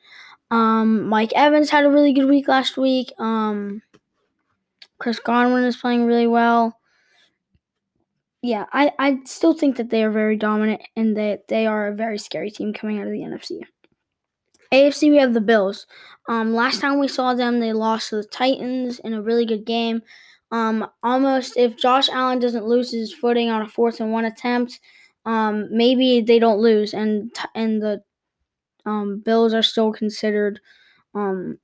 Um, 0.52 1.08
Mike 1.08 1.34
Evans 1.36 1.70
had 1.70 1.84
a 1.84 1.90
really 1.90 2.14
good 2.14 2.30
week 2.30 2.48
last 2.48 2.78
week. 2.78 3.12
Um, 3.18 3.82
Chris 5.00 5.20
Godwin 5.20 5.64
is 5.64 5.76
playing 5.76 6.06
really 6.06 6.28
well. 6.28 6.80
Yeah, 8.42 8.66
I, 8.72 8.92
I 9.00 9.20
still 9.26 9.54
think 9.54 9.78
that 9.78 9.90
they 9.90 10.04
are 10.04 10.12
very 10.12 10.36
dominant 10.36 10.82
and 10.96 11.18
that 11.18 11.48
they 11.48 11.66
are 11.66 11.88
a 11.88 11.96
very 11.96 12.18
scary 12.18 12.52
team 12.52 12.74
coming 12.74 13.00
out 13.00 13.08
of 13.08 13.12
the 13.12 13.20
NFC. 13.20 13.64
AFC, 14.74 15.10
we 15.10 15.18
have 15.18 15.34
the 15.34 15.42
Bills. 15.42 15.86
Um, 16.28 16.54
last 16.54 16.82
time 16.82 17.00
we 17.00 17.08
saw 17.08 17.34
them, 17.34 17.60
they 17.60 17.74
lost 17.74 18.10
to 18.10 18.18
the 18.18 18.24
Titans 18.24 19.00
in 19.00 19.14
a 19.14 19.22
really 19.22 19.46
good 19.46 19.66
game. 19.66 20.02
Um, 20.52 20.88
almost 21.04 21.58
if 21.58 21.78
Josh 21.78 22.10
Allen 22.10 22.40
doesn't 22.40 22.66
lose 22.66 22.92
his 22.92 23.14
footing 23.14 23.50
on 23.50 23.62
a 23.62 23.68
fourth 23.68 24.00
and 24.00 24.12
one 24.12 24.26
attempt, 24.26 24.80
um, 25.26 25.68
maybe 25.72 26.22
they 26.22 26.40
don't 26.40 26.60
lose, 26.60 26.94
and 26.94 27.34
and 27.56 27.82
the 27.82 28.04
um, 28.86 29.22
Bills 29.24 29.54
are 29.54 29.64
still 29.64 29.94
considered 29.94 30.60
um, 31.16 31.60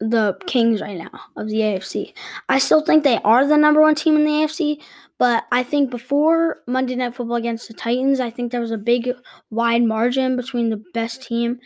the 0.00 0.36
Kings 0.46 0.80
right 0.80 0.98
now 0.98 1.20
of 1.36 1.48
the 1.48 1.60
AFC. 1.60 2.12
I 2.48 2.58
still 2.58 2.82
think 2.82 3.04
they 3.04 3.18
are 3.24 3.46
the 3.46 3.56
number 3.56 3.80
one 3.80 3.94
team 3.94 4.16
in 4.16 4.24
the 4.24 4.30
AFC, 4.30 4.80
but 5.18 5.44
I 5.52 5.62
think 5.62 5.90
before 5.90 6.62
Monday 6.66 6.96
Night 6.96 7.14
Football 7.14 7.36
against 7.36 7.68
the 7.68 7.74
Titans, 7.74 8.20
I 8.20 8.30
think 8.30 8.50
there 8.50 8.60
was 8.60 8.72
a 8.72 8.78
big 8.78 9.10
wide 9.50 9.84
margin 9.84 10.36
between 10.36 10.70
the 10.70 10.82
best 10.92 11.22
team 11.22 11.60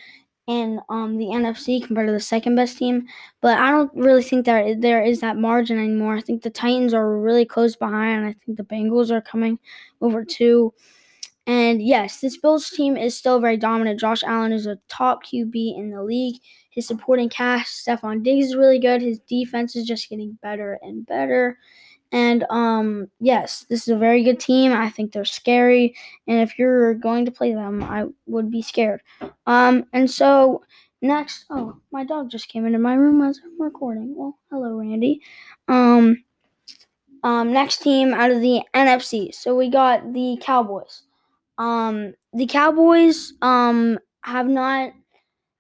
and 0.47 0.81
um, 0.89 1.19
the 1.19 1.27
NFC 1.27 1.85
compared 1.85 2.09
to 2.09 2.13
the 2.13 2.21
second 2.21 2.57
best 2.57 2.79
team. 2.79 3.07
But 3.43 3.59
I 3.59 3.71
don't 3.71 3.95
really 3.95 4.23
think 4.23 4.47
that 4.47 4.81
there 4.81 5.03
is 5.03 5.21
that 5.21 5.37
margin 5.37 5.79
anymore. 5.79 6.17
I 6.17 6.21
think 6.21 6.43
the 6.43 6.51
Titans 6.51 6.95
are 6.95 7.19
really 7.19 7.45
close 7.45 7.77
behind. 7.77 8.25
I 8.25 8.35
think 8.45 8.57
the 8.57 8.65
Bengals 8.65 9.11
are 9.11 9.21
coming 9.21 9.59
over 10.01 10.25
too. 10.25 10.73
And 11.47 11.81
yes, 11.81 12.21
this 12.21 12.37
Bills 12.37 12.69
team 12.69 12.97
is 12.97 13.17
still 13.17 13.41
very 13.41 13.57
dominant. 13.57 14.01
Josh 14.01 14.23
Allen 14.23 14.53
is 14.53 14.67
a 14.67 14.79
top 14.89 15.25
QB 15.25 15.79
in 15.79 15.91
the 15.91 16.03
league. 16.03 16.37
His 16.79 16.87
supporting 16.87 17.29
cast, 17.29 17.85
Stefon 17.85 18.23
Diggs 18.23 18.47
is 18.47 18.55
really 18.55 18.79
good. 18.79 19.03
His 19.03 19.19
defense 19.19 19.75
is 19.75 19.85
just 19.85 20.09
getting 20.09 20.39
better 20.43 20.79
and 20.81 21.05
better. 21.05 21.59
And 22.13 22.45
um, 22.51 23.09
yes, 23.19 23.67
this 23.69 23.83
is 23.83 23.89
a 23.89 23.99
very 23.99 24.23
good 24.23 24.39
team. 24.39 24.73
I 24.73 24.89
think 24.89 25.11
they're 25.11 25.25
scary, 25.25 25.97
and 26.29 26.39
if 26.39 26.57
you're 26.57 26.95
going 26.95 27.25
to 27.25 27.33
play 27.33 27.53
them, 27.53 27.83
I 27.83 28.05
would 28.27 28.49
be 28.49 28.63
scared. 28.63 29.03
Um, 29.45 29.87
and 29.93 30.09
so 30.09 30.63
next, 31.03 31.47
oh, 31.51 31.81
my 31.91 32.05
dog 32.05 32.31
just 32.31 32.49
came 32.49 32.65
into 32.65 32.79
my 32.79 32.95
room 32.95 33.23
as 33.23 33.41
I'm 33.45 33.61
recording. 33.61 34.15
Well, 34.15 34.39
hello, 34.49 34.77
Randy. 34.77 35.21
Um, 35.67 36.23
um, 37.25 37.53
next 37.53 37.79
team 37.79 38.15
out 38.15 38.31
of 38.31 38.41
the 38.41 38.63
NFC. 38.73 39.35
So 39.35 39.57
we 39.57 39.69
got 39.69 40.13
the 40.13 40.39
Cowboys. 40.41 41.03
Um, 41.59 42.15
the 42.33 42.47
Cowboys 42.47 43.33
um 43.43 43.99
have 44.23 44.47
not 44.47 44.93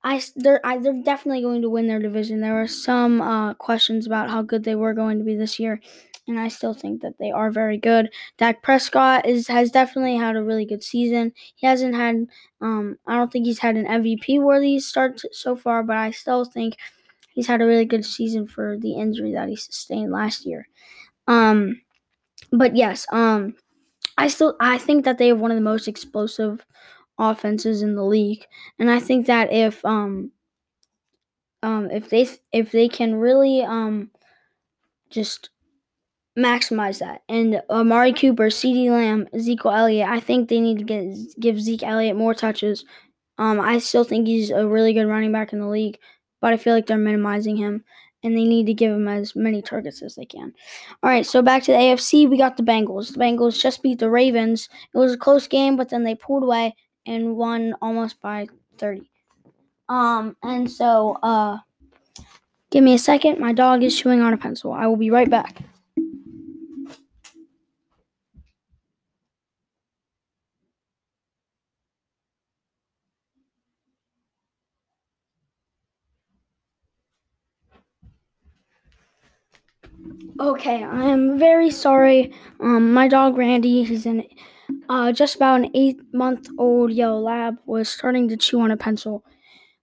I 0.08 0.22
they're 0.36 0.64
I, 0.64 0.78
they're 0.78 1.02
definitely 1.02 1.42
going 1.42 1.60
to 1.62 1.68
win 1.70 1.86
their 1.86 1.98
division. 1.98 2.40
There 2.40 2.54
were 2.54 2.66
some 2.66 3.20
uh, 3.20 3.54
questions 3.54 4.06
about 4.06 4.30
how 4.30 4.40
good 4.42 4.64
they 4.64 4.74
were 4.74 4.94
going 4.94 5.18
to 5.18 5.24
be 5.24 5.36
this 5.36 5.58
year, 5.58 5.80
and 6.26 6.40
I 6.40 6.48
still 6.48 6.72
think 6.72 7.02
that 7.02 7.18
they 7.18 7.30
are 7.30 7.50
very 7.50 7.76
good. 7.76 8.08
Dak 8.38 8.62
Prescott 8.62 9.26
is 9.26 9.48
has 9.48 9.70
definitely 9.70 10.16
had 10.16 10.34
a 10.36 10.42
really 10.42 10.64
good 10.64 10.82
season. 10.82 11.32
He 11.56 11.66
hasn't 11.66 11.94
had 11.94 12.26
um 12.62 12.96
I 13.06 13.16
don't 13.16 13.30
think 13.30 13.44
he's 13.44 13.58
had 13.58 13.76
an 13.76 13.86
MVP 13.86 14.38
worthy 14.38 14.80
start 14.80 15.20
so 15.32 15.54
far, 15.56 15.82
but 15.82 15.96
I 15.96 16.10
still 16.10 16.44
think 16.46 16.76
he's 17.34 17.46
had 17.48 17.62
a 17.62 17.66
really 17.66 17.84
good 17.86 18.04
season 18.04 18.46
for 18.46 18.78
the 18.78 18.94
injury 18.94 19.32
that 19.34 19.48
he 19.50 19.56
sustained 19.56 20.12
last 20.12 20.46
year. 20.46 20.68
Um, 21.28 21.82
but 22.52 22.76
yes, 22.76 23.06
um, 23.12 23.54
I 24.18 24.28
still 24.28 24.56
I 24.60 24.78
think 24.78 25.04
that 25.04 25.18
they 25.18 25.28
have 25.28 25.40
one 25.40 25.50
of 25.50 25.56
the 25.56 25.62
most 25.72 25.88
explosive 25.88 26.64
offenses 27.18 27.82
in 27.82 27.94
the 27.96 28.04
league, 28.04 28.44
and 28.78 28.90
I 28.90 29.00
think 29.00 29.26
that 29.26 29.52
if 29.52 29.84
um 29.84 30.32
um 31.62 31.90
if 31.90 32.08
they 32.10 32.28
if 32.52 32.72
they 32.72 32.88
can 32.88 33.14
really 33.16 33.62
um 33.62 34.10
just 35.10 35.50
maximize 36.38 37.00
that 37.00 37.22
and 37.28 37.60
Amari 37.70 38.12
Cooper, 38.12 38.48
CeeDee 38.48 38.90
Lamb, 38.90 39.28
Zeke 39.38 39.66
Elliott, 39.66 40.08
I 40.08 40.20
think 40.20 40.48
they 40.48 40.60
need 40.60 40.78
to 40.78 40.84
get 40.84 41.16
give 41.40 41.60
Zeke 41.60 41.82
Elliott 41.82 42.16
more 42.16 42.34
touches. 42.34 42.84
Um, 43.38 43.60
I 43.60 43.78
still 43.78 44.04
think 44.04 44.26
he's 44.26 44.50
a 44.50 44.66
really 44.66 44.92
good 44.92 45.06
running 45.06 45.32
back 45.32 45.52
in 45.52 45.60
the 45.60 45.68
league, 45.68 45.98
but 46.40 46.52
I 46.52 46.56
feel 46.56 46.74
like 46.74 46.86
they're 46.86 46.98
minimizing 46.98 47.56
him. 47.56 47.84
and 48.24 48.36
they 48.36 48.44
need 48.44 48.66
to 48.66 48.74
give 48.74 48.92
him 48.92 49.06
as 49.08 49.36
many 49.36 49.62
targets 49.62 50.02
as 50.02 50.16
they 50.16 50.24
can. 50.26 50.52
All 51.02 51.10
right, 51.10 51.24
so 51.26 51.40
back 51.42 51.62
to 51.64 51.72
the 51.72 51.78
AFC, 51.78 52.28
we 52.28 52.36
got 52.38 52.56
the 52.56 52.64
Bengals. 52.64 53.12
The 53.12 53.18
Bengals 53.20 53.60
just 53.62 53.82
beat 53.82 54.00
the 54.00 54.10
Ravens. 54.10 54.68
It 54.94 54.98
was 54.98 55.12
a 55.14 55.18
close 55.18 55.46
game, 55.46 55.76
but 55.76 55.90
then 55.90 56.02
they 56.04 56.14
pulled 56.16 56.42
away 56.42 56.74
and 57.08 57.36
won 57.36 57.74
almost 57.80 58.20
by 58.20 58.46
30. 58.76 59.10
Um, 59.88 60.36
and 60.42 60.70
so, 60.70 61.16
uh, 61.22 61.58
give 62.70 62.84
me 62.84 62.94
a 62.94 62.98
second. 62.98 63.38
My 63.40 63.52
dog 63.52 63.82
is 63.82 63.98
chewing 63.98 64.20
on 64.20 64.34
a 64.34 64.36
pencil. 64.36 64.72
I 64.72 64.86
will 64.86 64.96
be 64.96 65.10
right 65.10 65.28
back. 65.30 65.62
Okay, 80.40 80.84
I 80.84 81.04
am 81.06 81.36
very 81.38 81.70
sorry. 81.70 82.32
Um, 82.60 82.92
my 82.92 83.08
dog 83.08 83.36
Randy, 83.36 83.82
he's 83.82 84.06
an 84.06 84.22
uh, 84.88 85.12
just 85.12 85.36
about 85.36 85.60
an 85.60 85.70
eight 85.74 86.00
month 86.12 86.48
old 86.58 86.92
yellow 86.92 87.20
lab, 87.20 87.56
was 87.66 87.88
starting 87.88 88.28
to 88.28 88.36
chew 88.36 88.60
on 88.60 88.70
a 88.70 88.76
pencil. 88.76 89.24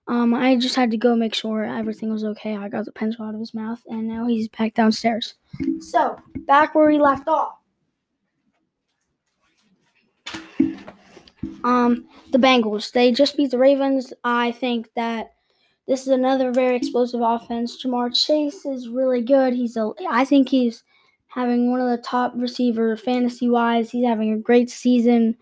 Um, 0.08 0.34
I 0.34 0.56
just 0.56 0.76
had 0.76 0.92
to 0.92 0.98
go 0.98 1.16
make 1.16 1.34
sure 1.34 1.64
everything 1.64 2.12
was 2.12 2.24
okay. 2.24 2.56
I 2.56 2.70
got 2.70 2.86
the 2.86 2.92
pencil 2.92 3.26
out 3.26 3.34
of 3.34 3.40
his 3.40 3.54
mouth, 3.54 3.82
and 3.88 4.08
now 4.08 4.28
he's 4.28 4.48
back 4.48 4.76
downstairs. 4.76 5.36
So, 5.80 6.18
back 6.46 6.76
where 6.76 6.88
we 6.88 7.00
left 7.00 7.28
off. 7.28 7.56
Um, 11.64 12.06
the 12.32 12.38
Bengals. 12.38 12.92
They 12.92 13.12
just 13.12 13.36
beat 13.36 13.50
the 13.50 13.58
Ravens. 13.58 14.14
I 14.24 14.52
think 14.52 14.90
that 14.96 15.34
this 15.88 16.02
is 16.02 16.10
another 16.10 16.52
very 16.52 16.76
explosive 16.76 17.22
offense. 17.22 17.84
Ja'Marr 17.84 18.16
Chase 18.16 18.66
is 18.66 18.88
really 18.88 19.22
good. 19.22 19.54
He's 19.54 19.76
a 19.76 19.92
I 20.08 20.26
think 20.26 20.50
he's 20.50 20.84
having 21.36 21.70
one 21.70 21.82
of 21.82 21.90
the 21.90 22.02
top 22.02 22.32
receiver 22.38 22.96
fantasy 22.96 23.50
wise. 23.50 23.92
He's 23.92 24.06
having 24.06 24.32
a 24.32 24.38
great 24.38 24.70
season. 24.70 25.36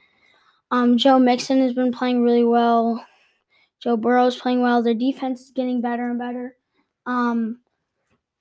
Um, 0.71 0.97
Joe 0.97 1.19
Mixon 1.19 1.59
has 1.59 1.73
been 1.73 1.91
playing 1.91 2.23
really 2.23 2.43
well. 2.43 3.05
Joe 3.79 3.95
Burrow's 3.95 4.35
playing 4.35 4.61
well. 4.61 4.81
Their 4.81 4.95
defense 4.95 5.41
is 5.41 5.51
getting 5.51 5.81
better 5.81 6.09
and 6.09 6.17
better. 6.17 6.57
Um, 7.05 7.59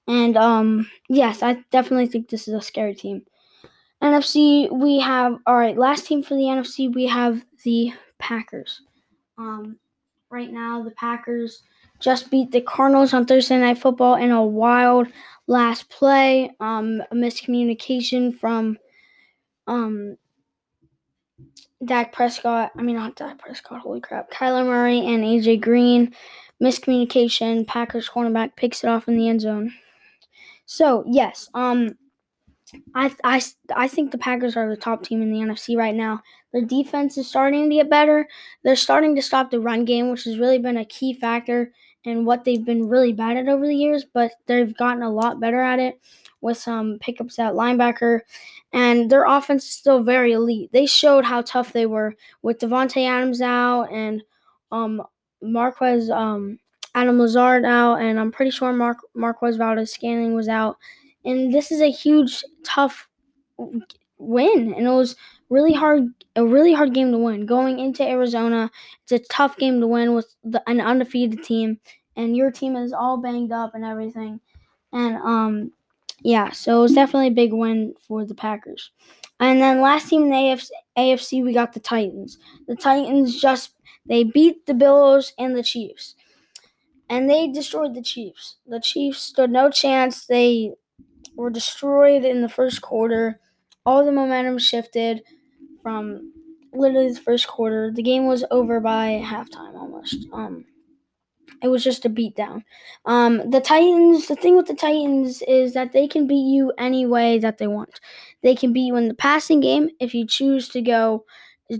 and 0.09 0.35
um, 0.38 0.90
yes, 1.11 1.42
I 1.42 1.62
definitely 1.71 2.06
think 2.06 2.30
this 2.30 2.49
is 2.49 2.54
a 2.54 2.62
scary 2.62 2.94
team. 2.94 3.23
NFC, 4.02 4.73
we 4.73 4.99
have 5.00 5.37
all 5.47 5.56
right. 5.56 5.76
Last 5.76 6.06
team 6.06 6.23
for 6.23 6.35
the 6.35 6.44
NFC, 6.44 6.92
we 6.92 7.06
have 7.06 7.44
the 7.64 7.92
Packers. 8.18 8.80
Um, 9.37 9.78
right 10.30 10.50
now, 10.50 10.82
the 10.82 10.92
Packers 10.92 11.62
just 12.02 12.30
beat 12.30 12.50
the 12.50 12.61
Cardinals 12.61 13.14
on 13.14 13.25
Thursday 13.25 13.56
Night 13.56 13.78
Football 13.78 14.16
in 14.16 14.32
a 14.32 14.44
wild 14.44 15.06
last 15.47 15.88
play. 15.88 16.50
Um, 16.61 17.00
a 17.11 17.14
miscommunication 17.14 18.37
from 18.37 18.76
um, 19.66 20.16
Dak 21.85 22.12
Prescott. 22.12 22.73
I 22.76 22.82
mean, 22.82 22.97
not 22.97 23.16
Dak 23.16 23.38
Prescott. 23.38 23.80
Holy 23.80 24.00
crap! 24.00 24.30
Kyler 24.30 24.66
Murray 24.66 24.99
and 24.99 25.23
AJ 25.23 25.61
Green. 25.61 26.12
Miscommunication. 26.61 27.66
Packers 27.66 28.11
cornerback 28.11 28.56
picks 28.56 28.85
it 28.85 28.88
off 28.88 29.09
in 29.09 29.16
the 29.16 29.28
end 29.28 29.40
zone. 29.40 29.73
So 30.66 31.04
yes, 31.06 31.49
um, 31.54 31.97
I, 32.94 33.14
I, 33.25 33.42
I 33.75 33.88
think 33.88 34.11
the 34.11 34.18
Packers 34.18 34.56
are 34.56 34.68
the 34.68 34.76
top 34.76 35.04
team 35.04 35.23
in 35.23 35.32
the 35.32 35.40
NFC 35.40 35.76
right 35.76 35.94
now. 35.94 36.23
Their 36.52 36.62
defense 36.62 37.16
is 37.16 37.28
starting 37.28 37.68
to 37.68 37.76
get 37.76 37.90
better. 37.90 38.28
They're 38.62 38.76
starting 38.76 39.14
to 39.16 39.23
stop 39.23 39.50
the 39.50 39.61
run 39.61 39.85
game, 39.85 40.11
which 40.11 40.25
has 40.25 40.38
really 40.38 40.59
been 40.59 40.76
a 40.76 40.85
key 40.85 41.14
factor 41.14 41.73
in 42.04 42.25
what 42.25 42.44
they've 42.44 42.64
been 42.64 42.88
really 42.88 43.12
bad 43.12 43.37
at 43.37 43.49
over 43.49 43.66
the 43.66 43.75
years, 43.75 44.04
but 44.04 44.32
they've 44.47 44.76
gotten 44.76 45.02
a 45.02 45.11
lot 45.11 45.40
better 45.40 45.61
at 45.61 45.78
it 45.78 46.00
with 46.40 46.59
some 46.59 46.99
pickups 47.00 47.38
at 47.38 47.54
linebacker. 47.54 48.21
And 48.73 49.11
their 49.11 49.25
offense 49.25 49.64
is 49.64 49.71
still 49.71 50.02
very 50.02 50.32
elite. 50.32 50.71
They 50.73 50.87
showed 50.87 51.25
how 51.25 51.42
tough 51.42 51.73
they 51.73 51.87
were 51.87 52.14
with 52.42 52.59
Davante 52.59 53.06
Adams 53.06 53.40
out 53.40 53.85
and 53.92 54.23
um, 54.73 55.02
Marquez 55.40 56.11
um, 56.11 56.59
Adam 56.94 57.18
Lazard 57.18 57.64
out, 57.64 57.97
and 57.97 58.18
I'm 58.18 58.32
pretty 58.32 58.50
sure 58.50 58.73
Mark 58.73 58.99
Marquez 59.14 59.56
Valdes-Scantling 59.56 60.35
was 60.35 60.49
out 60.49 60.76
and 61.25 61.52
this 61.52 61.71
is 61.71 61.80
a 61.80 61.90
huge 61.90 62.44
tough 62.64 63.09
win 64.18 64.75
and 64.75 64.87
it 64.87 64.90
was 64.90 65.16
really 65.52 65.73
hard 65.73 66.04
a 66.37 66.44
really 66.44 66.73
hard 66.73 66.94
game 66.94 67.12
to 67.12 67.18
win. 67.18 67.47
Going 67.47 67.78
into 67.78 68.02
arizona 68.09 68.71
it's 69.02 69.12
a 69.12 69.18
tough 69.30 69.56
game 69.59 69.80
to 69.80 69.87
win 69.87 70.14
with 70.14 70.35
the, 70.42 70.62
an 70.68 70.80
undefeated 70.80 71.44
team 71.44 71.78
and 72.16 72.37
your 72.37 72.50
team 72.50 72.76
is 72.76 72.92
all 72.92 73.18
banged 73.18 73.52
up 73.52 73.75
and 73.75 73.85
everything. 73.85 74.40
And 74.92 75.16
um 75.16 75.73
yeah 76.23 76.50
so 76.50 76.78
it 76.78 76.82
was 76.82 76.94
definitely 76.94 77.28
a 77.28 77.32
big 77.42 77.52
win 77.52 77.94
for 78.06 78.25
the 78.25 78.35
packers. 78.35 78.90
And 79.40 79.61
then 79.61 79.80
last 79.80 80.09
team 80.09 80.23
in 80.25 80.30
the 80.30 80.37
AFC, 80.37 80.68
AFC 80.97 81.44
we 81.44 81.52
got 81.52 81.73
the 81.75 81.80
titans. 81.80 82.38
The 82.66 82.76
titans 82.76 83.40
just 83.40 83.75
they 84.06 84.25
beat 84.25 84.66
the 84.66 84.75
bills 84.75 85.32
and 85.38 85.56
the 85.56 85.62
chiefs. 85.62 86.14
And 87.09 87.28
they 87.28 87.49
destroyed 87.49 87.94
the 87.94 88.02
chiefs. 88.02 88.56
The 88.66 88.80
chiefs 88.80 89.21
stood 89.21 89.50
no 89.50 89.71
chance. 89.71 90.25
They 90.26 90.73
were 91.37 91.50
destroyed 91.50 92.25
in 92.25 92.42
the 92.42 92.49
first 92.49 92.82
quarter. 92.82 93.40
All 93.85 94.04
the 94.04 94.12
momentum 94.12 94.59
shifted 94.59 95.23
from 95.82 96.32
literally 96.72 97.12
the 97.12 97.20
first 97.20 97.48
quarter. 97.48 97.90
The 97.94 98.02
game 98.02 98.26
was 98.26 98.44
over 98.50 98.80
by 98.80 99.22
halftime 99.24 99.74
almost. 99.74 100.26
Um, 100.32 100.64
it 101.62 101.68
was 101.68 101.84
just 101.84 102.04
a 102.04 102.10
beatdown. 102.10 102.62
Um, 103.04 103.50
the 103.50 103.60
Titans, 103.60 104.26
the 104.26 104.36
thing 104.36 104.56
with 104.56 104.66
the 104.66 104.74
Titans 104.74 105.42
is 105.46 105.74
that 105.74 105.92
they 105.92 106.08
can 106.08 106.26
beat 106.26 106.46
you 106.46 106.72
any 106.78 107.06
way 107.06 107.38
that 107.38 107.58
they 107.58 107.66
want. 107.66 108.00
They 108.42 108.54
can 108.54 108.72
beat 108.72 108.86
you 108.86 108.96
in 108.96 109.08
the 109.08 109.14
passing 109.14 109.60
game 109.60 109.90
if 110.00 110.14
you 110.14 110.26
choose 110.26 110.68
to 110.70 110.82
go 110.82 111.24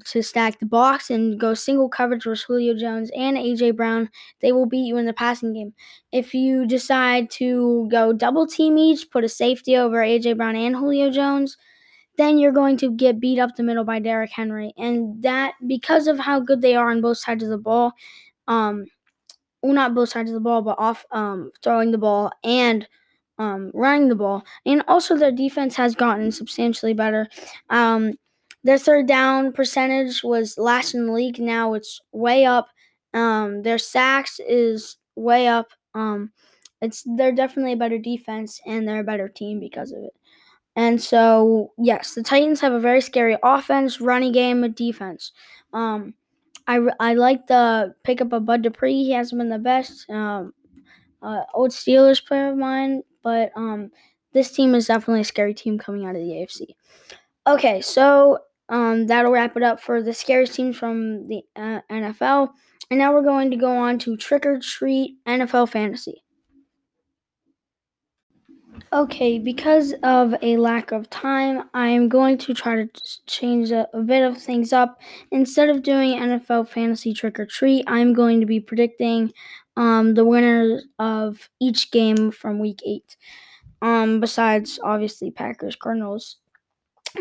to 0.06 0.23
stack 0.23 0.59
the 0.59 0.66
box 0.66 1.11
and 1.11 1.38
go 1.38 1.54
single 1.54 1.88
coverage 1.88 2.25
with 2.25 2.42
Julio 2.42 2.75
Jones 2.75 3.11
and 3.16 3.37
AJ 3.37 3.76
Brown, 3.76 4.09
they 4.40 4.52
will 4.52 4.66
beat 4.66 4.87
you 4.87 4.97
in 4.97 5.06
the 5.06 5.12
passing 5.12 5.52
game. 5.52 5.75
If 6.12 6.32
you 6.32 6.66
decide 6.66 7.30
to 7.32 7.88
go 7.90 8.12
double 8.12 8.47
team 8.47 8.78
each, 8.78 9.11
put 9.11 9.25
a 9.25 9.28
safety 9.28 9.76
over 9.76 9.99
AJ 9.99 10.37
Brown 10.37 10.56
and 10.56 10.76
Julio 10.76 11.11
Jones, 11.11 11.56
then 12.19 12.38
you're 12.38 12.52
going 12.52 12.76
to 12.78 12.90
get 12.90 13.21
beat 13.21 13.38
up 13.38 13.57
the 13.57 13.62
middle 13.62 13.85
by 13.85 13.99
Derrick 13.99 14.31
Henry. 14.33 14.73
And 14.76 15.23
that 15.23 15.54
because 15.66 16.07
of 16.07 16.19
how 16.19 16.40
good 16.40 16.61
they 16.62 16.75
are 16.76 16.90
on 16.90 17.00
both 17.00 17.19
sides 17.19 17.42
of 17.45 17.50
the 17.50 17.59
ball, 17.59 17.92
um 18.49 18.87
well 19.62 19.73
not 19.75 19.95
both 19.95 20.11
sides 20.11 20.31
of 20.31 20.35
the 20.35 20.40
ball, 20.40 20.62
but 20.62 20.78
off 20.78 21.04
um 21.11 21.50
throwing 21.62 21.90
the 21.92 21.99
ball 21.99 22.31
and 22.45 22.87
um 23.38 23.71
running 23.75 24.09
the 24.09 24.14
ball. 24.16 24.45
And 24.66 24.83
also 24.88 25.16
their 25.16 25.33
defense 25.33 25.76
has 25.76 25.95
gotten 25.95 26.33
substantially 26.33 26.95
better. 26.95 27.28
Um 27.71 28.12
their 28.64 28.78
third 28.78 29.07
down 29.09 29.52
percentage 29.52 30.23
was 30.23 30.57
last 30.59 30.95
in 30.95 31.07
the 31.07 31.12
league. 31.12 31.38
Now 31.40 31.75
it's 31.75 32.00
way 32.12 32.45
up. 32.45 32.69
Um, 33.12 33.62
their 33.62 33.78
sacks 33.78 34.40
is 34.47 34.97
way 35.16 35.49
up. 35.49 35.69
Um, 35.95 36.31
it's 36.81 37.04
they're 37.16 37.33
definitely 37.33 37.73
a 37.73 37.76
better 37.76 37.99
defense 37.99 38.61
and 38.66 38.87
they're 38.87 39.00
a 39.00 39.04
better 39.04 39.28
team 39.28 39.59
because 39.61 39.92
of 39.92 39.99
it. 40.04 40.14
And 40.75 41.02
so, 41.02 41.73
yes, 41.79 42.14
the 42.14 42.23
Titans 42.23 42.61
have 42.61 42.73
a 42.73 42.81
very 42.81 43.00
scary 43.00 43.37
offense, 43.43 44.00
running 44.00 44.33
game, 44.33 44.64
and 44.64 44.75
defense. 44.75 45.33
Um, 45.73 46.14
I, 46.67 46.81
I 46.99 47.14
like 47.14 47.47
the 47.47 47.95
pick 48.05 48.21
up 48.21 48.33
of 48.33 48.47
Bud 48.47 48.62
Dupree. 48.62 49.05
He 49.05 49.12
hasn't 49.12 49.38
been 49.38 49.50
the 49.50 49.59
best. 49.59 50.09
Um, 50.09 50.55
uh, 51.23 51.43
old 51.55 51.71
Steelers 51.71 52.25
player 52.25 52.50
of 52.50 52.57
mine, 52.57 53.02
but 53.23 53.52
um, 53.55 53.91
this 54.33 54.50
team 54.50 54.75
is 54.75 54.87
definitely 54.87 55.21
a 55.21 55.25
scary 55.25 55.55
team 55.55 55.79
coming 55.79 56.07
out 56.07 56.17
of 56.17 56.23
the 56.23 56.31
AFC. 56.31 56.75
Okay, 57.47 57.81
so 57.81 58.38
um, 58.69 59.07
that'll 59.07 59.33
wrap 59.33 59.57
it 59.57 59.62
up 59.62 59.81
for 59.81 60.02
the 60.02 60.14
scariest 60.14 60.55
teams 60.55 60.76
from 60.76 61.29
the 61.29 61.43
uh, 61.57 61.81
NFL. 61.91 62.50
And 62.91 62.99
now 62.99 63.12
we're 63.12 63.23
going 63.23 63.50
to 63.50 63.57
go 63.57 63.76
on 63.76 63.99
to 64.00 64.17
Trick 64.17 64.47
or 64.47 64.59
Treat 64.59 65.17
NFL 65.26 65.69
Fantasy. 65.69 66.22
Okay, 68.93 69.38
because 69.38 69.95
of 70.02 70.35
a 70.43 70.57
lack 70.57 70.93
of 70.93 71.09
time, 71.11 71.69
I 71.75 71.88
am 71.88 72.09
going 72.09 72.38
to 72.38 72.55
try 72.55 72.76
to 72.76 72.88
change 73.26 73.71
a, 73.71 73.88
a, 73.95 74.02
bit 74.02 74.23
of 74.23 74.37
things 74.37 74.73
up. 74.73 75.00
Instead 75.31 75.69
of 75.69 75.83
doing 75.83 76.19
NFL 76.19 76.69
Fantasy 76.69 77.14
Trick 77.14 77.41
or 77.41 77.47
Treat, 77.47 77.85
I'm 77.87 78.12
going 78.12 78.41
to 78.41 78.47
be 78.47 78.61
predicting 78.61 79.33
um, 79.76 80.14
the 80.14 80.25
winners 80.25 80.85
of 80.99 81.49
each 81.61 81.91
game 81.91 82.31
from 82.31 82.59
Week 82.59 82.81
8. 82.87 83.17
Um, 83.81 84.21
besides, 84.21 84.79
obviously, 84.83 85.31
Packers, 85.31 85.76
Cardinals, 85.76 86.37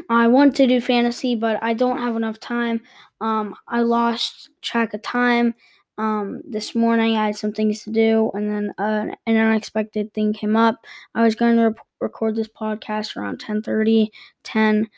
I 0.09 0.27
want 0.27 0.55
to 0.57 0.67
do 0.67 0.79
fantasy, 0.79 1.35
but 1.35 1.61
I 1.61 1.73
don't 1.73 1.97
have 1.97 2.15
enough 2.15 2.39
time. 2.39 2.81
Um, 3.19 3.55
I 3.67 3.81
lost 3.81 4.49
track 4.61 4.93
of 4.93 5.01
time. 5.01 5.53
Um, 6.01 6.41
this 6.49 6.75
morning 6.75 7.15
I 7.17 7.27
had 7.27 7.35
some 7.37 7.53
things 7.53 7.83
to 7.83 7.91
do, 7.91 8.31
and 8.33 8.49
then 8.49 8.73
uh, 8.77 9.13
an 9.27 9.37
unexpected 9.37 10.13
thing 10.13 10.33
came 10.33 10.55
up. 10.55 10.85
I 11.15 11.23
was 11.23 11.35
going 11.35 11.57
to 11.57 11.75
record 11.99 12.35
this 12.35 12.49
podcast 12.49 13.15
around 13.15 13.39
10:30, 13.39 14.09
10, 14.43 14.89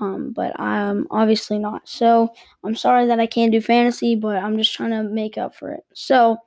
um, 0.00 0.32
but 0.34 0.58
I'm 0.60 1.06
obviously 1.10 1.58
not. 1.58 1.88
So 1.88 2.30
I'm 2.64 2.76
sorry 2.76 3.06
that 3.06 3.20
I 3.20 3.26
can't 3.26 3.52
do 3.52 3.60
fantasy, 3.60 4.16
but 4.16 4.36
I'm 4.36 4.58
just 4.58 4.74
trying 4.74 4.90
to 4.90 5.04
make 5.04 5.38
up 5.38 5.54
for 5.54 5.72
it. 5.72 5.84
So 5.94 6.38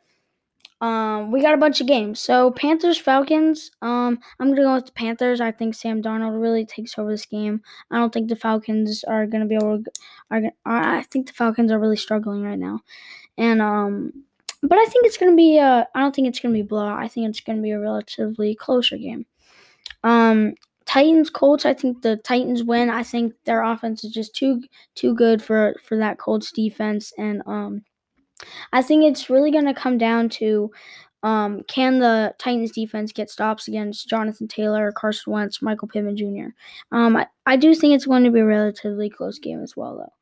Um, 0.81 1.31
we 1.31 1.41
got 1.43 1.53
a 1.53 1.57
bunch 1.57 1.79
of 1.79 1.85
games. 1.85 2.19
So 2.19 2.49
Panthers 2.51 2.97
Falcons. 2.97 3.69
Um, 3.83 4.19
I'm 4.39 4.49
gonna 4.49 4.63
go 4.63 4.73
with 4.75 4.87
the 4.87 4.91
Panthers. 4.93 5.39
I 5.39 5.51
think 5.51 5.75
Sam 5.75 6.01
Darnold 6.01 6.41
really 6.41 6.65
takes 6.65 6.97
over 6.97 7.11
this 7.11 7.25
game. 7.27 7.61
I 7.91 7.97
don't 7.97 8.11
think 8.11 8.29
the 8.29 8.35
Falcons 8.35 9.03
are 9.03 9.27
gonna 9.27 9.45
be 9.45 9.55
able 9.55 9.83
to. 9.83 9.91
Are, 10.31 10.41
are 10.65 10.81
I 10.97 11.03
think 11.03 11.27
the 11.27 11.33
Falcons 11.33 11.71
are 11.71 11.79
really 11.79 11.97
struggling 11.97 12.41
right 12.41 12.57
now, 12.57 12.79
and 13.37 13.61
um, 13.61 14.11
but 14.63 14.77
I 14.77 14.85
think 14.85 15.05
it's 15.05 15.17
gonna 15.17 15.35
be. 15.35 15.59
Uh, 15.59 15.85
I 15.95 15.99
don't 15.99 16.15
think 16.15 16.27
it's 16.27 16.39
gonna 16.39 16.53
be 16.53 16.61
blowout. 16.61 16.99
I 16.99 17.07
think 17.07 17.29
it's 17.29 17.41
gonna 17.41 17.61
be 17.61 17.71
a 17.71 17.79
relatively 17.79 18.55
closer 18.55 18.97
game. 18.97 19.25
Um, 20.03 20.55
Titans 20.85 21.29
Colts. 21.29 21.65
I 21.65 21.73
think 21.73 22.01
the 22.01 22.17
Titans 22.17 22.63
win. 22.63 22.89
I 22.89 23.03
think 23.03 23.33
their 23.45 23.63
offense 23.63 24.03
is 24.03 24.11
just 24.11 24.35
too 24.35 24.61
too 24.95 25.15
good 25.15 25.41
for 25.41 25.75
for 25.83 25.97
that 25.97 26.17
Colts 26.17 26.51
defense, 26.51 27.13
and 27.17 27.41
um, 27.45 27.83
I 28.73 28.81
think 28.81 29.03
it's 29.03 29.29
really 29.29 29.51
to 29.51 29.73
come 29.73 29.97
down 29.97 30.29
to 30.29 30.71
um, 31.23 31.61
can 31.67 31.99
the 31.99 32.33
Titans 32.39 32.71
defense 32.71 33.11
get 33.11 33.29
stops 33.29 33.67
against 33.67 34.09
Jonathan 34.09 34.47
Taylor, 34.47 34.91
Carson 34.91 35.33
Wentz, 35.33 35.61
Michael 35.61 35.87
Pittman 35.87 36.17
Jr. 36.17 36.49
Um, 36.91 37.15
I, 37.15 37.27
I 37.45 37.57
do 37.57 37.75
think 37.75 37.93
it's 37.93 38.07
going 38.07 38.23
to 38.23 38.31
be 38.31 38.39
a 38.39 38.45
relatively 38.45 39.09
close 39.09 39.37
game 39.37 39.61
as 39.61 39.77
well, 39.77 39.97
though. 39.97 40.13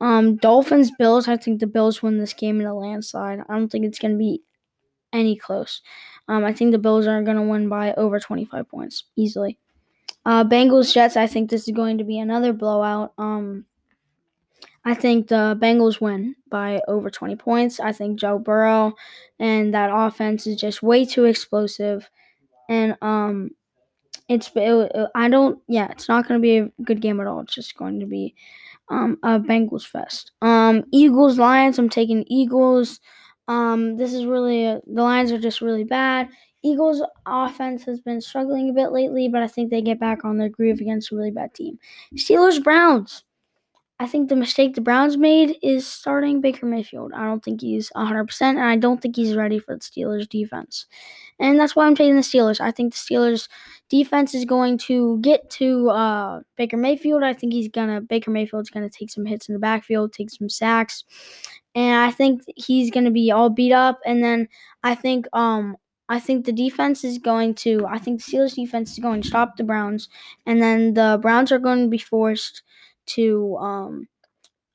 Um, 0.00 0.36
Dolphins 0.36 0.90
Bills. 0.98 1.28
I 1.28 1.36
think 1.36 1.60
the 1.60 1.66
Bills 1.66 2.02
win 2.02 2.18
this 2.18 2.34
game 2.34 2.60
in 2.60 2.66
a 2.66 2.74
landslide. 2.74 3.40
I 3.48 3.54
don't 3.54 3.68
think 3.68 3.84
it's 3.84 3.98
going 3.98 4.12
to 4.14 4.18
be 4.18 4.42
any 5.12 5.36
close. 5.36 5.82
Um, 6.28 6.44
I 6.44 6.52
think 6.52 6.72
the 6.72 6.78
Bills 6.78 7.06
are 7.06 7.22
going 7.22 7.36
to 7.36 7.42
win 7.42 7.68
by 7.68 7.94
over 7.94 8.20
25 8.20 8.68
points 8.68 9.04
easily. 9.16 9.58
Uh, 10.24 10.44
Bengals 10.44 10.92
Jets. 10.94 11.16
I 11.16 11.26
think 11.26 11.50
this 11.50 11.68
is 11.68 11.74
going 11.74 11.98
to 11.98 12.04
be 12.04 12.18
another 12.18 12.52
blowout. 12.52 13.14
Um, 13.18 13.66
I 14.84 14.94
think 14.94 15.28
the 15.28 15.56
Bengals 15.60 16.00
win 16.00 16.34
by 16.48 16.80
over 16.88 17.10
20 17.10 17.36
points. 17.36 17.80
I 17.80 17.92
think 17.92 18.18
Joe 18.18 18.38
Burrow 18.38 18.94
and 19.38 19.74
that 19.74 19.90
offense 19.92 20.46
is 20.46 20.56
just 20.56 20.82
way 20.82 21.04
too 21.04 21.24
explosive. 21.24 22.08
And 22.68 22.96
um 23.02 23.52
it's 24.28 24.50
it, 24.56 24.92
I 25.14 25.28
don't 25.28 25.60
yeah, 25.68 25.88
it's 25.90 26.08
not 26.08 26.28
going 26.28 26.40
to 26.40 26.42
be 26.42 26.58
a 26.58 26.72
good 26.84 27.00
game 27.02 27.20
at 27.20 27.26
all. 27.26 27.40
It's 27.40 27.54
just 27.54 27.76
going 27.76 28.00
to 28.00 28.06
be 28.06 28.34
um 28.90 29.18
a 29.22 29.38
Bengals 29.40 29.86
fest. 29.86 30.32
Um 30.42 30.84
Eagles 30.92 31.38
Lions, 31.38 31.78
I'm 31.78 31.88
taking 31.88 32.24
Eagles. 32.28 33.00
Um 33.48 33.96
this 33.96 34.12
is 34.12 34.24
really 34.26 34.64
a, 34.64 34.80
the 34.86 35.02
Lions 35.02 35.32
are 35.32 35.38
just 35.38 35.60
really 35.60 35.84
bad. 35.84 36.28
Eagles 36.64 37.02
offense 37.26 37.84
has 37.84 38.00
been 38.00 38.20
struggling 38.20 38.70
a 38.70 38.72
bit 38.72 38.90
lately, 38.92 39.28
but 39.28 39.42
I 39.42 39.46
think 39.46 39.70
they 39.70 39.80
get 39.82 40.00
back 40.00 40.24
on 40.24 40.38
their 40.38 40.48
groove 40.48 40.80
against 40.80 41.12
a 41.12 41.16
really 41.16 41.30
bad 41.30 41.54
team. 41.54 41.78
Steelers 42.16 42.62
Browns. 42.62 43.24
I 44.00 44.06
think 44.06 44.28
the 44.28 44.36
mistake 44.36 44.74
the 44.74 44.80
Browns 44.80 45.16
made 45.16 45.56
is 45.60 45.84
starting 45.84 46.40
Baker 46.40 46.66
Mayfield. 46.66 47.12
I 47.12 47.24
don't 47.24 47.44
think 47.44 47.60
he's 47.60 47.90
100%, 47.96 48.40
and 48.42 48.60
I 48.60 48.76
don't 48.76 49.02
think 49.02 49.16
he's 49.16 49.34
ready 49.34 49.58
for 49.58 49.74
the 49.74 49.80
Steelers 49.80 50.28
defense. 50.28 50.86
And 51.40 51.58
that's 51.58 51.74
why 51.74 51.86
I'm 51.86 51.96
taking 51.96 52.14
the 52.14 52.22
Steelers. 52.22 52.60
I 52.60 52.70
think 52.70 52.94
the 52.94 52.98
Steelers 52.98 53.48
defense 53.88 54.34
is 54.34 54.44
going 54.44 54.78
to 54.78 55.18
get 55.20 55.50
to 55.50 55.90
uh, 55.90 56.40
Baker 56.56 56.76
Mayfield. 56.76 57.24
I 57.24 57.32
think 57.32 57.52
he's 57.52 57.68
going 57.68 57.88
to, 57.88 58.00
Baker 58.00 58.30
Mayfield's 58.30 58.70
going 58.70 58.88
to 58.88 58.96
take 58.96 59.10
some 59.10 59.26
hits 59.26 59.48
in 59.48 59.52
the 59.52 59.58
backfield, 59.58 60.12
take 60.12 60.30
some 60.30 60.48
sacks. 60.48 61.02
And 61.74 62.00
I 62.00 62.12
think 62.12 62.42
he's 62.54 62.92
going 62.92 63.04
to 63.04 63.10
be 63.10 63.32
all 63.32 63.50
beat 63.50 63.72
up. 63.72 63.98
And 64.06 64.22
then 64.22 64.48
I 64.84 64.94
think, 64.94 65.26
um, 65.32 65.76
I 66.08 66.20
think 66.20 66.46
the 66.46 66.52
defense 66.52 67.02
is 67.02 67.18
going 67.18 67.54
to, 67.56 67.84
I 67.86 67.98
think 67.98 68.22
the 68.24 68.32
Steelers 68.32 68.54
defense 68.54 68.92
is 68.92 68.98
going 69.00 69.22
to 69.22 69.28
stop 69.28 69.56
the 69.56 69.64
Browns. 69.64 70.08
And 70.46 70.62
then 70.62 70.94
the 70.94 71.18
Browns 71.20 71.50
are 71.50 71.58
going 71.58 71.82
to 71.82 71.90
be 71.90 71.98
forced 71.98 72.62
to 73.08 73.56
um, 73.56 74.08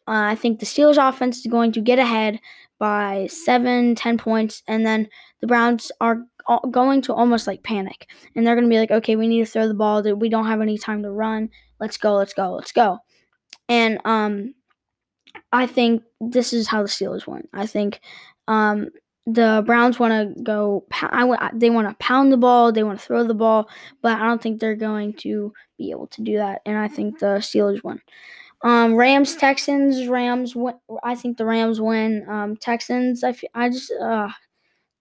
uh, 0.08 0.28
I 0.32 0.36
think 0.36 0.60
the 0.60 0.66
Steelers 0.66 0.98
offense 0.98 1.40
is 1.40 1.48
going 1.48 1.72
to 1.74 1.82
get 1.82 2.00
ahead 2.00 2.40
by 2.80 3.28
seven, 3.28 3.96
ten 3.96 4.18
points, 4.18 4.62
and 4.68 4.86
then 4.86 5.08
the 5.40 5.48
Browns 5.48 5.92
are 6.02 6.24
going 6.72 7.02
to 7.04 7.14
almost 7.14 7.48
like 7.48 7.64
panic, 7.64 8.10
and 8.36 8.46
they're 8.46 8.56
going 8.56 8.66
to 8.66 8.70
be 8.70 8.80
like, 8.80 8.92
okay, 8.92 9.16
we 9.16 9.28
need 9.28 9.46
to 9.46 9.52
throw 9.52 9.68
the 9.68 9.74
ball. 9.74 10.04
We 10.16 10.30
don't 10.30 10.48
have 10.48 10.62
any 10.62 10.78
time 10.78 11.04
to 11.04 11.12
run. 11.12 11.50
Let's 11.80 11.98
go, 11.98 12.16
let's 12.16 12.34
go, 12.34 12.54
let's 12.54 12.74
go. 12.74 13.00
And 13.70 14.00
um, 14.04 14.54
I 15.54 15.68
think 15.68 16.04
this 16.20 16.52
is 16.52 16.68
how 16.68 16.82
the 16.82 16.90
Steelers 16.90 17.26
win. 17.26 17.48
I 17.54 17.66
think 17.66 18.02
um, 18.50 18.90
the 19.26 19.64
Browns 19.66 20.00
want 20.00 20.36
to 20.36 20.44
go. 20.44 20.86
I, 20.92 21.50
they 21.54 21.70
want 21.70 21.88
to 21.88 21.96
pound 22.04 22.32
the 22.32 22.38
ball. 22.38 22.72
They 22.72 22.84
want 22.84 23.00
to 23.00 23.06
throw 23.06 23.24
the 23.24 23.34
ball, 23.34 23.70
but 24.02 24.20
I 24.20 24.26
don't 24.26 24.42
think 24.42 24.60
they're 24.60 24.76
going 24.76 25.14
to 25.16 25.54
be 25.78 25.92
able 25.92 26.08
to 26.08 26.22
do 26.22 26.38
that. 26.38 26.62
And 26.66 26.78
I 26.78 26.88
think 26.88 27.20
the 27.20 27.38
Steelers 27.38 27.84
win. 27.84 28.00
Um, 28.64 28.96
Rams 28.96 29.36
Texans 29.36 30.08
Rams. 30.08 30.56
I 31.04 31.16
think 31.16 31.38
the 31.38 31.46
Rams 31.46 31.82
win. 31.82 32.26
Um, 32.30 32.56
Texans. 32.58 33.24
I 33.24 33.36
I 33.54 33.70
just 33.70 33.92
uh, 34.02 34.30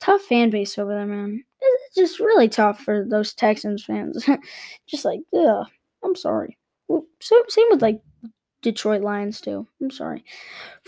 tough 0.00 0.22
fan 0.22 0.50
base 0.50 0.78
over 0.78 0.92
there, 0.92 1.06
man. 1.06 1.44
It's 1.60 1.94
just 1.94 2.20
really 2.20 2.48
tough 2.48 2.80
for 2.80 3.06
those 3.08 3.34
Texans 3.34 3.84
fans. 3.84 4.26
just 4.86 5.04
like, 5.04 5.20
yeah, 5.32 5.62
I'm 6.04 6.16
sorry. 6.16 6.58
So 7.20 7.42
same 7.48 7.66
with 7.70 7.82
like 7.82 8.00
Detroit 8.62 9.02
Lions 9.02 9.40
too. 9.40 9.66
I'm 9.80 9.90
sorry. 9.90 10.24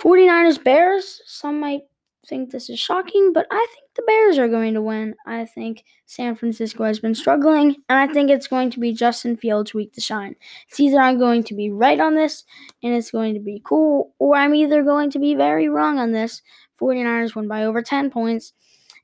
49ers 0.00 0.62
Bears. 0.62 1.22
Some 1.26 1.60
might 1.60 1.82
think 2.26 2.50
this 2.50 2.68
is 2.70 2.78
shocking, 2.78 3.32
but 3.32 3.46
I 3.50 3.66
think 3.74 3.94
the 3.94 4.02
Bears 4.02 4.38
are 4.38 4.48
going 4.48 4.74
to 4.74 4.82
win. 4.82 5.14
I 5.26 5.44
think 5.44 5.84
San 6.06 6.34
Francisco 6.34 6.84
has 6.84 6.98
been 6.98 7.14
struggling, 7.14 7.76
and 7.88 7.98
I 7.98 8.12
think 8.12 8.30
it's 8.30 8.48
going 8.48 8.70
to 8.70 8.80
be 8.80 8.92
Justin 8.92 9.36
Fields' 9.36 9.74
week 9.74 9.92
to 9.94 10.00
shine. 10.00 10.36
It's 10.68 10.80
either 10.80 10.98
I'm 11.00 11.18
going 11.18 11.44
to 11.44 11.54
be 11.54 11.70
right 11.70 12.00
on 12.00 12.14
this, 12.14 12.44
and 12.82 12.94
it's 12.94 13.10
going 13.10 13.34
to 13.34 13.40
be 13.40 13.62
cool, 13.64 14.14
or 14.18 14.36
I'm 14.36 14.54
either 14.54 14.82
going 14.82 15.10
to 15.10 15.18
be 15.18 15.34
very 15.34 15.68
wrong 15.68 15.98
on 15.98 16.12
this. 16.12 16.42
49ers 16.80 17.34
win 17.34 17.48
by 17.48 17.64
over 17.64 17.82
10 17.82 18.10
points, 18.10 18.52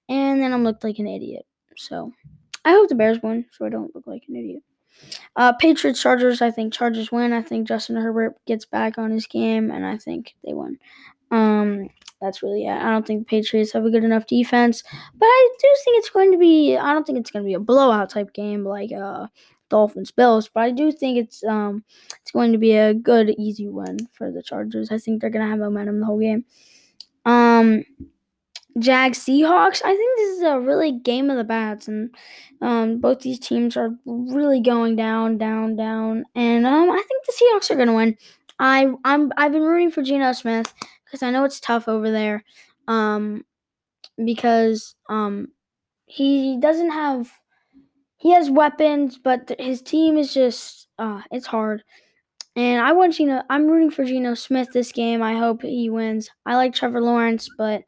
and 0.09 0.42
then 0.42 0.52
I'm 0.52 0.64
looked 0.64 0.85
like 0.85 0.98
an 0.98 1.06
idiot. 1.06 1.46
So 1.76 2.12
I 2.64 2.72
hope 2.72 2.88
the 2.88 2.94
Bears 2.94 3.18
win, 3.22 3.46
so 3.52 3.64
I 3.64 3.68
don't 3.68 3.94
look 3.94 4.06
like 4.06 4.24
an 4.28 4.37
idiot. 4.37 4.62
Uh, 5.37 5.53
Patriots 5.55 6.03
Chargers. 6.03 6.43
I 6.43 6.51
think 6.51 6.73
Chargers 6.73 7.12
win. 7.12 7.33
I 7.33 7.43
think 7.43 7.69
Justin 7.69 7.97
Herbert 7.97 8.37
gets 8.47 8.64
back 8.64 8.99
on 8.99 9.11
his 9.11 9.27
game, 9.27 9.71
and 9.71 9.87
I 9.87 9.97
think 9.97 10.35
they 10.45 10.53
win. 10.53 10.79
Um, 11.31 11.88
that's 12.21 12.43
really 12.43 12.66
it. 12.66 12.77
I 12.77 12.90
don't 12.90 13.07
think 13.07 13.21
the 13.21 13.31
Patriots 13.31 13.73
have 13.73 13.85
a 13.85 13.90
good 13.90 14.05
enough 14.05 14.27
defense, 14.27 14.83
but 15.14 15.27
I 15.27 15.49
do 15.59 15.69
think 15.85 15.99
it's 15.99 16.11
going 16.11 16.33
to 16.33 16.38
be. 16.38 16.77
I 16.77 16.93
don't 16.93 17.07
think 17.07 17.19
it's 17.19 17.31
going 17.31 17.45
to 17.45 17.49
be 17.49 17.55
a 17.55 17.61
blowout 17.61 18.11
type 18.11 18.33
game 18.33 18.64
like 18.64 18.93
uh, 18.93 19.29
Dolphins 19.71 20.11
Bills, 20.11 20.51
but 20.53 20.61
I 20.61 20.71
do 20.71 20.93
think 20.93 21.16
it's 21.16 21.43
um 21.45 21.83
it's 22.21 22.33
going 22.33 22.53
to 22.53 22.59
be 22.59 22.73
a 22.73 22.93
good 22.93 23.31
easy 23.38 23.69
win 23.69 23.99
for 24.12 24.31
the 24.31 24.43
Chargers. 24.43 24.90
I 24.90 24.99
think 24.99 25.21
they're 25.21 25.31
going 25.31 25.45
to 25.45 25.51
have 25.51 25.61
momentum 25.61 26.01
the 26.01 26.07
whole 26.07 26.21
game. 26.21 26.45
Um, 27.25 27.85
Jag 28.81 29.12
Seahawks. 29.12 29.83
I 29.85 29.95
think 29.95 30.19
this 30.19 30.38
is 30.38 30.43
a 30.43 30.61
really 30.61 30.93
game 30.93 31.31
of 31.31 31.37
the 31.37 31.45
bats, 31.45 31.88
and 31.88 32.14
um, 32.61 32.99
both 32.99 33.21
these 33.21 33.38
teams 33.38 33.77
are 33.77 33.90
really 34.05 34.61
going 34.61 34.97
down, 34.97 35.38
down, 35.38 35.77
down, 35.77 36.25
and 36.35 36.66
um, 36.66 36.90
I 36.90 37.03
think 37.07 37.27
the 37.27 37.33
Seahawks 37.33 37.71
are 37.71 37.77
going 37.77 37.88
to 37.88 37.95
win. 37.95 38.16
I 38.59 38.93
I'm 39.05 39.33
I've 39.37 39.53
been 39.53 39.62
rooting 39.62 39.90
for 39.90 40.03
Geno 40.03 40.33
Smith 40.33 40.73
because 41.05 41.23
I 41.23 41.31
know 41.31 41.45
it's 41.45 41.61
tough 41.61 41.88
over 41.88 42.11
there. 42.11 42.45
Um, 42.88 43.45
because 44.25 44.95
um, 45.09 45.49
he 46.07 46.59
doesn't 46.61 46.90
have 46.90 47.31
he 48.16 48.33
has 48.33 48.51
weapons, 48.51 49.19
but 49.19 49.51
his 49.59 49.81
team 49.81 50.19
is 50.19 50.35
just 50.35 50.88
uh, 50.99 51.23
it's 51.31 51.47
hard. 51.47 51.83
And 52.57 52.83
I 52.85 52.93
want 52.93 53.14
Geno. 53.14 53.43
I'm 53.49 53.69
rooting 53.69 53.90
for 53.90 54.05
Geno 54.05 54.35
Smith 54.35 54.69
this 54.73 54.93
game. 54.93 55.23
I 55.23 55.37
hope 55.37 55.62
he 55.62 55.88
wins. 55.88 56.31
I 56.45 56.57
like 56.57 56.75
Trevor 56.75 57.01
Lawrence, 57.01 57.49
but 57.57 57.83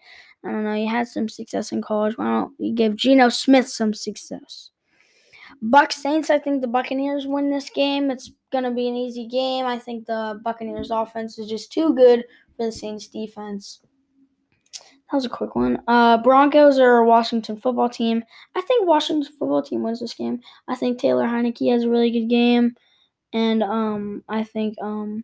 I 0.44 0.50
don't 0.50 0.64
know. 0.64 0.74
He 0.74 0.86
had 0.86 1.08
some 1.08 1.28
success 1.28 1.72
in 1.72 1.82
college. 1.82 2.18
Why 2.18 2.24
don't 2.24 2.52
we 2.58 2.72
give 2.72 2.96
Geno 2.96 3.28
Smith 3.28 3.68
some 3.68 3.94
success? 3.94 4.70
Buck 5.60 5.92
Saints. 5.92 6.30
I 6.30 6.38
think 6.38 6.60
the 6.60 6.68
Buccaneers 6.68 7.26
win 7.26 7.50
this 7.50 7.70
game. 7.70 8.10
It's 8.10 8.32
gonna 8.50 8.72
be 8.72 8.88
an 8.88 8.96
easy 8.96 9.26
game. 9.26 9.66
I 9.66 9.78
think 9.78 10.06
the 10.06 10.40
Buccaneers 10.44 10.90
offense 10.90 11.38
is 11.38 11.48
just 11.48 11.72
too 11.72 11.94
good 11.94 12.24
for 12.56 12.66
the 12.66 12.72
Saints 12.72 13.06
defense. 13.06 13.80
That 15.12 15.16
was 15.16 15.26
a 15.26 15.28
quick 15.28 15.54
one. 15.54 15.78
Uh, 15.86 16.16
Broncos 16.18 16.78
or 16.78 17.04
Washington 17.04 17.58
football 17.58 17.90
team. 17.90 18.24
I 18.56 18.62
think 18.62 18.86
Washington 18.86 19.30
football 19.38 19.62
team 19.62 19.82
wins 19.82 20.00
this 20.00 20.14
game. 20.14 20.40
I 20.68 20.74
think 20.74 20.98
Taylor 20.98 21.26
Heinicke 21.26 21.70
has 21.70 21.84
a 21.84 21.90
really 21.90 22.10
good 22.10 22.30
game, 22.30 22.74
and 23.34 23.62
um, 23.62 24.24
I 24.26 24.42
think 24.42 24.74
um, 24.80 25.22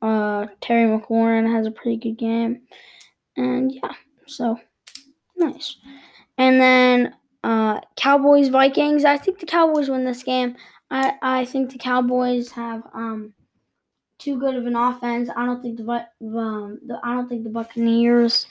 uh, 0.00 0.46
Terry 0.62 0.88
McLaurin 0.88 1.50
has 1.52 1.66
a 1.66 1.70
pretty 1.70 1.98
good 1.98 2.16
game, 2.16 2.62
and 3.36 3.72
yeah, 3.72 3.92
so 4.26 4.58
nice. 5.36 5.76
And 6.38 6.60
then 6.60 7.14
uh, 7.44 7.80
Cowboys 7.96 8.48
Vikings. 8.48 9.04
I 9.04 9.16
think 9.18 9.38
the 9.38 9.46
Cowboys 9.46 9.88
win 9.88 10.04
this 10.04 10.22
game. 10.22 10.56
I 10.90 11.14
I 11.22 11.44
think 11.44 11.70
the 11.70 11.78
Cowboys 11.78 12.50
have 12.52 12.82
um 12.94 13.34
too 14.18 14.38
good 14.38 14.54
of 14.56 14.66
an 14.66 14.76
offense. 14.76 15.30
I 15.34 15.46
don't 15.46 15.62
think 15.62 15.78
the 15.78 16.06
um 16.22 16.78
the, 16.86 17.00
I 17.02 17.14
don't 17.14 17.28
think 17.28 17.44
the 17.44 17.50
Buccaneers 17.50 18.46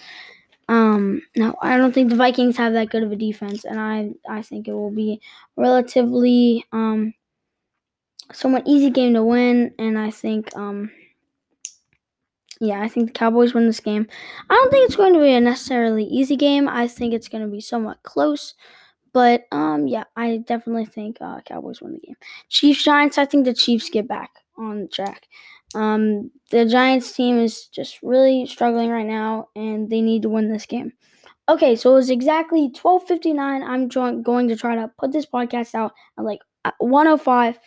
um 0.68 1.22
no, 1.36 1.56
I 1.62 1.78
don't 1.78 1.94
think 1.94 2.10
the 2.10 2.16
Vikings 2.16 2.58
have 2.58 2.74
that 2.74 2.90
good 2.90 3.04
of 3.04 3.12
a 3.12 3.16
defense 3.16 3.66
and 3.66 3.80
I 3.80 4.12
I 4.30 4.42
think 4.42 4.68
it 4.68 4.74
will 4.74 4.92
be 4.92 5.20
relatively 5.58 6.66
um 6.72 7.14
somewhat 8.32 8.64
easy 8.68 8.92
game 8.92 9.16
to 9.16 9.24
win 9.24 9.74
and 9.80 9.98
I 9.98 10.12
think 10.12 10.56
um 10.56 10.92
yeah, 12.60 12.82
I 12.82 12.90
think 12.90 13.08
the 13.08 13.14
Cowboys 13.14 13.54
win 13.54 13.68
this 13.68 13.80
game. 13.80 14.08
I 14.50 14.54
don't 14.54 14.72
think 14.72 14.86
it's 14.86 14.96
going 14.96 15.14
to 15.14 15.20
be 15.20 15.34
a 15.34 15.40
necessarily 15.40 16.04
easy 16.04 16.36
game. 16.36 16.68
I 16.68 16.88
think 16.88 17.14
it's 17.14 17.30
going 17.30 17.44
to 17.44 17.50
be 17.50 17.62
somewhat 17.62 18.04
close. 18.04 18.54
But 19.14 19.46
um, 19.52 19.88
yeah, 19.88 20.04
I 20.16 20.38
definitely 20.38 20.86
think 20.86 21.18
uh, 21.22 21.42
Cowboys 21.42 21.82
win 21.82 21.94
the 21.94 22.00
game. 22.00 22.16
Chiefs 22.50 22.84
Giants. 22.84 23.18
I 23.18 23.26
think 23.26 23.46
the 23.46 23.54
Chiefs 23.54 23.90
get 23.90 24.08
back 24.08 24.32
on 24.58 24.88
track. 24.92 25.28
Um, 25.74 26.32
the 26.52 26.66
Giants 26.66 27.12
team 27.14 27.40
is 27.40 27.68
just 27.68 28.00
really 28.04 28.46
struggling 28.46 28.90
right 28.90 29.06
now, 29.06 29.48
and 29.56 29.90
they 29.90 30.02
need 30.02 30.24
to 30.24 30.30
win 30.30 30.52
this 30.52 30.66
game. 30.66 30.94
Okay, 31.48 31.76
so 31.76 31.96
it's 31.96 32.10
exactly 32.10 32.72
twelve 32.72 33.08
fifty 33.08 33.34
nine. 33.34 33.64
I'm 33.64 33.88
going 33.88 34.48
to 34.50 34.56
try 34.56 34.76
to 34.76 34.92
put 35.00 35.12
this 35.12 35.26
podcast 35.26 35.74
out 35.74 35.94
at 36.18 36.26
like 36.26 36.40
one 36.80 37.08
oh 37.08 37.18
five. 37.18 37.58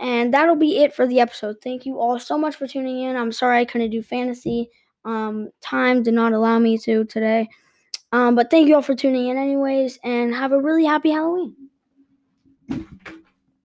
And 0.00 0.32
that'll 0.32 0.56
be 0.56 0.78
it 0.78 0.94
for 0.94 1.06
the 1.06 1.20
episode. 1.20 1.56
Thank 1.62 1.84
you 1.84 1.98
all 1.98 2.18
so 2.18 2.38
much 2.38 2.56
for 2.56 2.66
tuning 2.66 3.02
in. 3.02 3.16
I'm 3.16 3.32
sorry 3.32 3.60
I 3.60 3.64
couldn't 3.66 3.90
do 3.90 4.02
fantasy. 4.02 4.70
Um, 5.04 5.50
time 5.60 6.02
did 6.02 6.14
not 6.14 6.32
allow 6.32 6.58
me 6.58 6.78
to 6.78 7.04
today. 7.04 7.48
Um, 8.12 8.34
but 8.34 8.50
thank 8.50 8.66
you 8.66 8.74
all 8.74 8.82
for 8.82 8.94
tuning 8.94 9.28
in, 9.28 9.36
anyways, 9.36 9.98
and 10.02 10.34
have 10.34 10.52
a 10.52 10.60
really 10.60 10.84
happy 10.84 11.10
Halloween. 11.10 11.54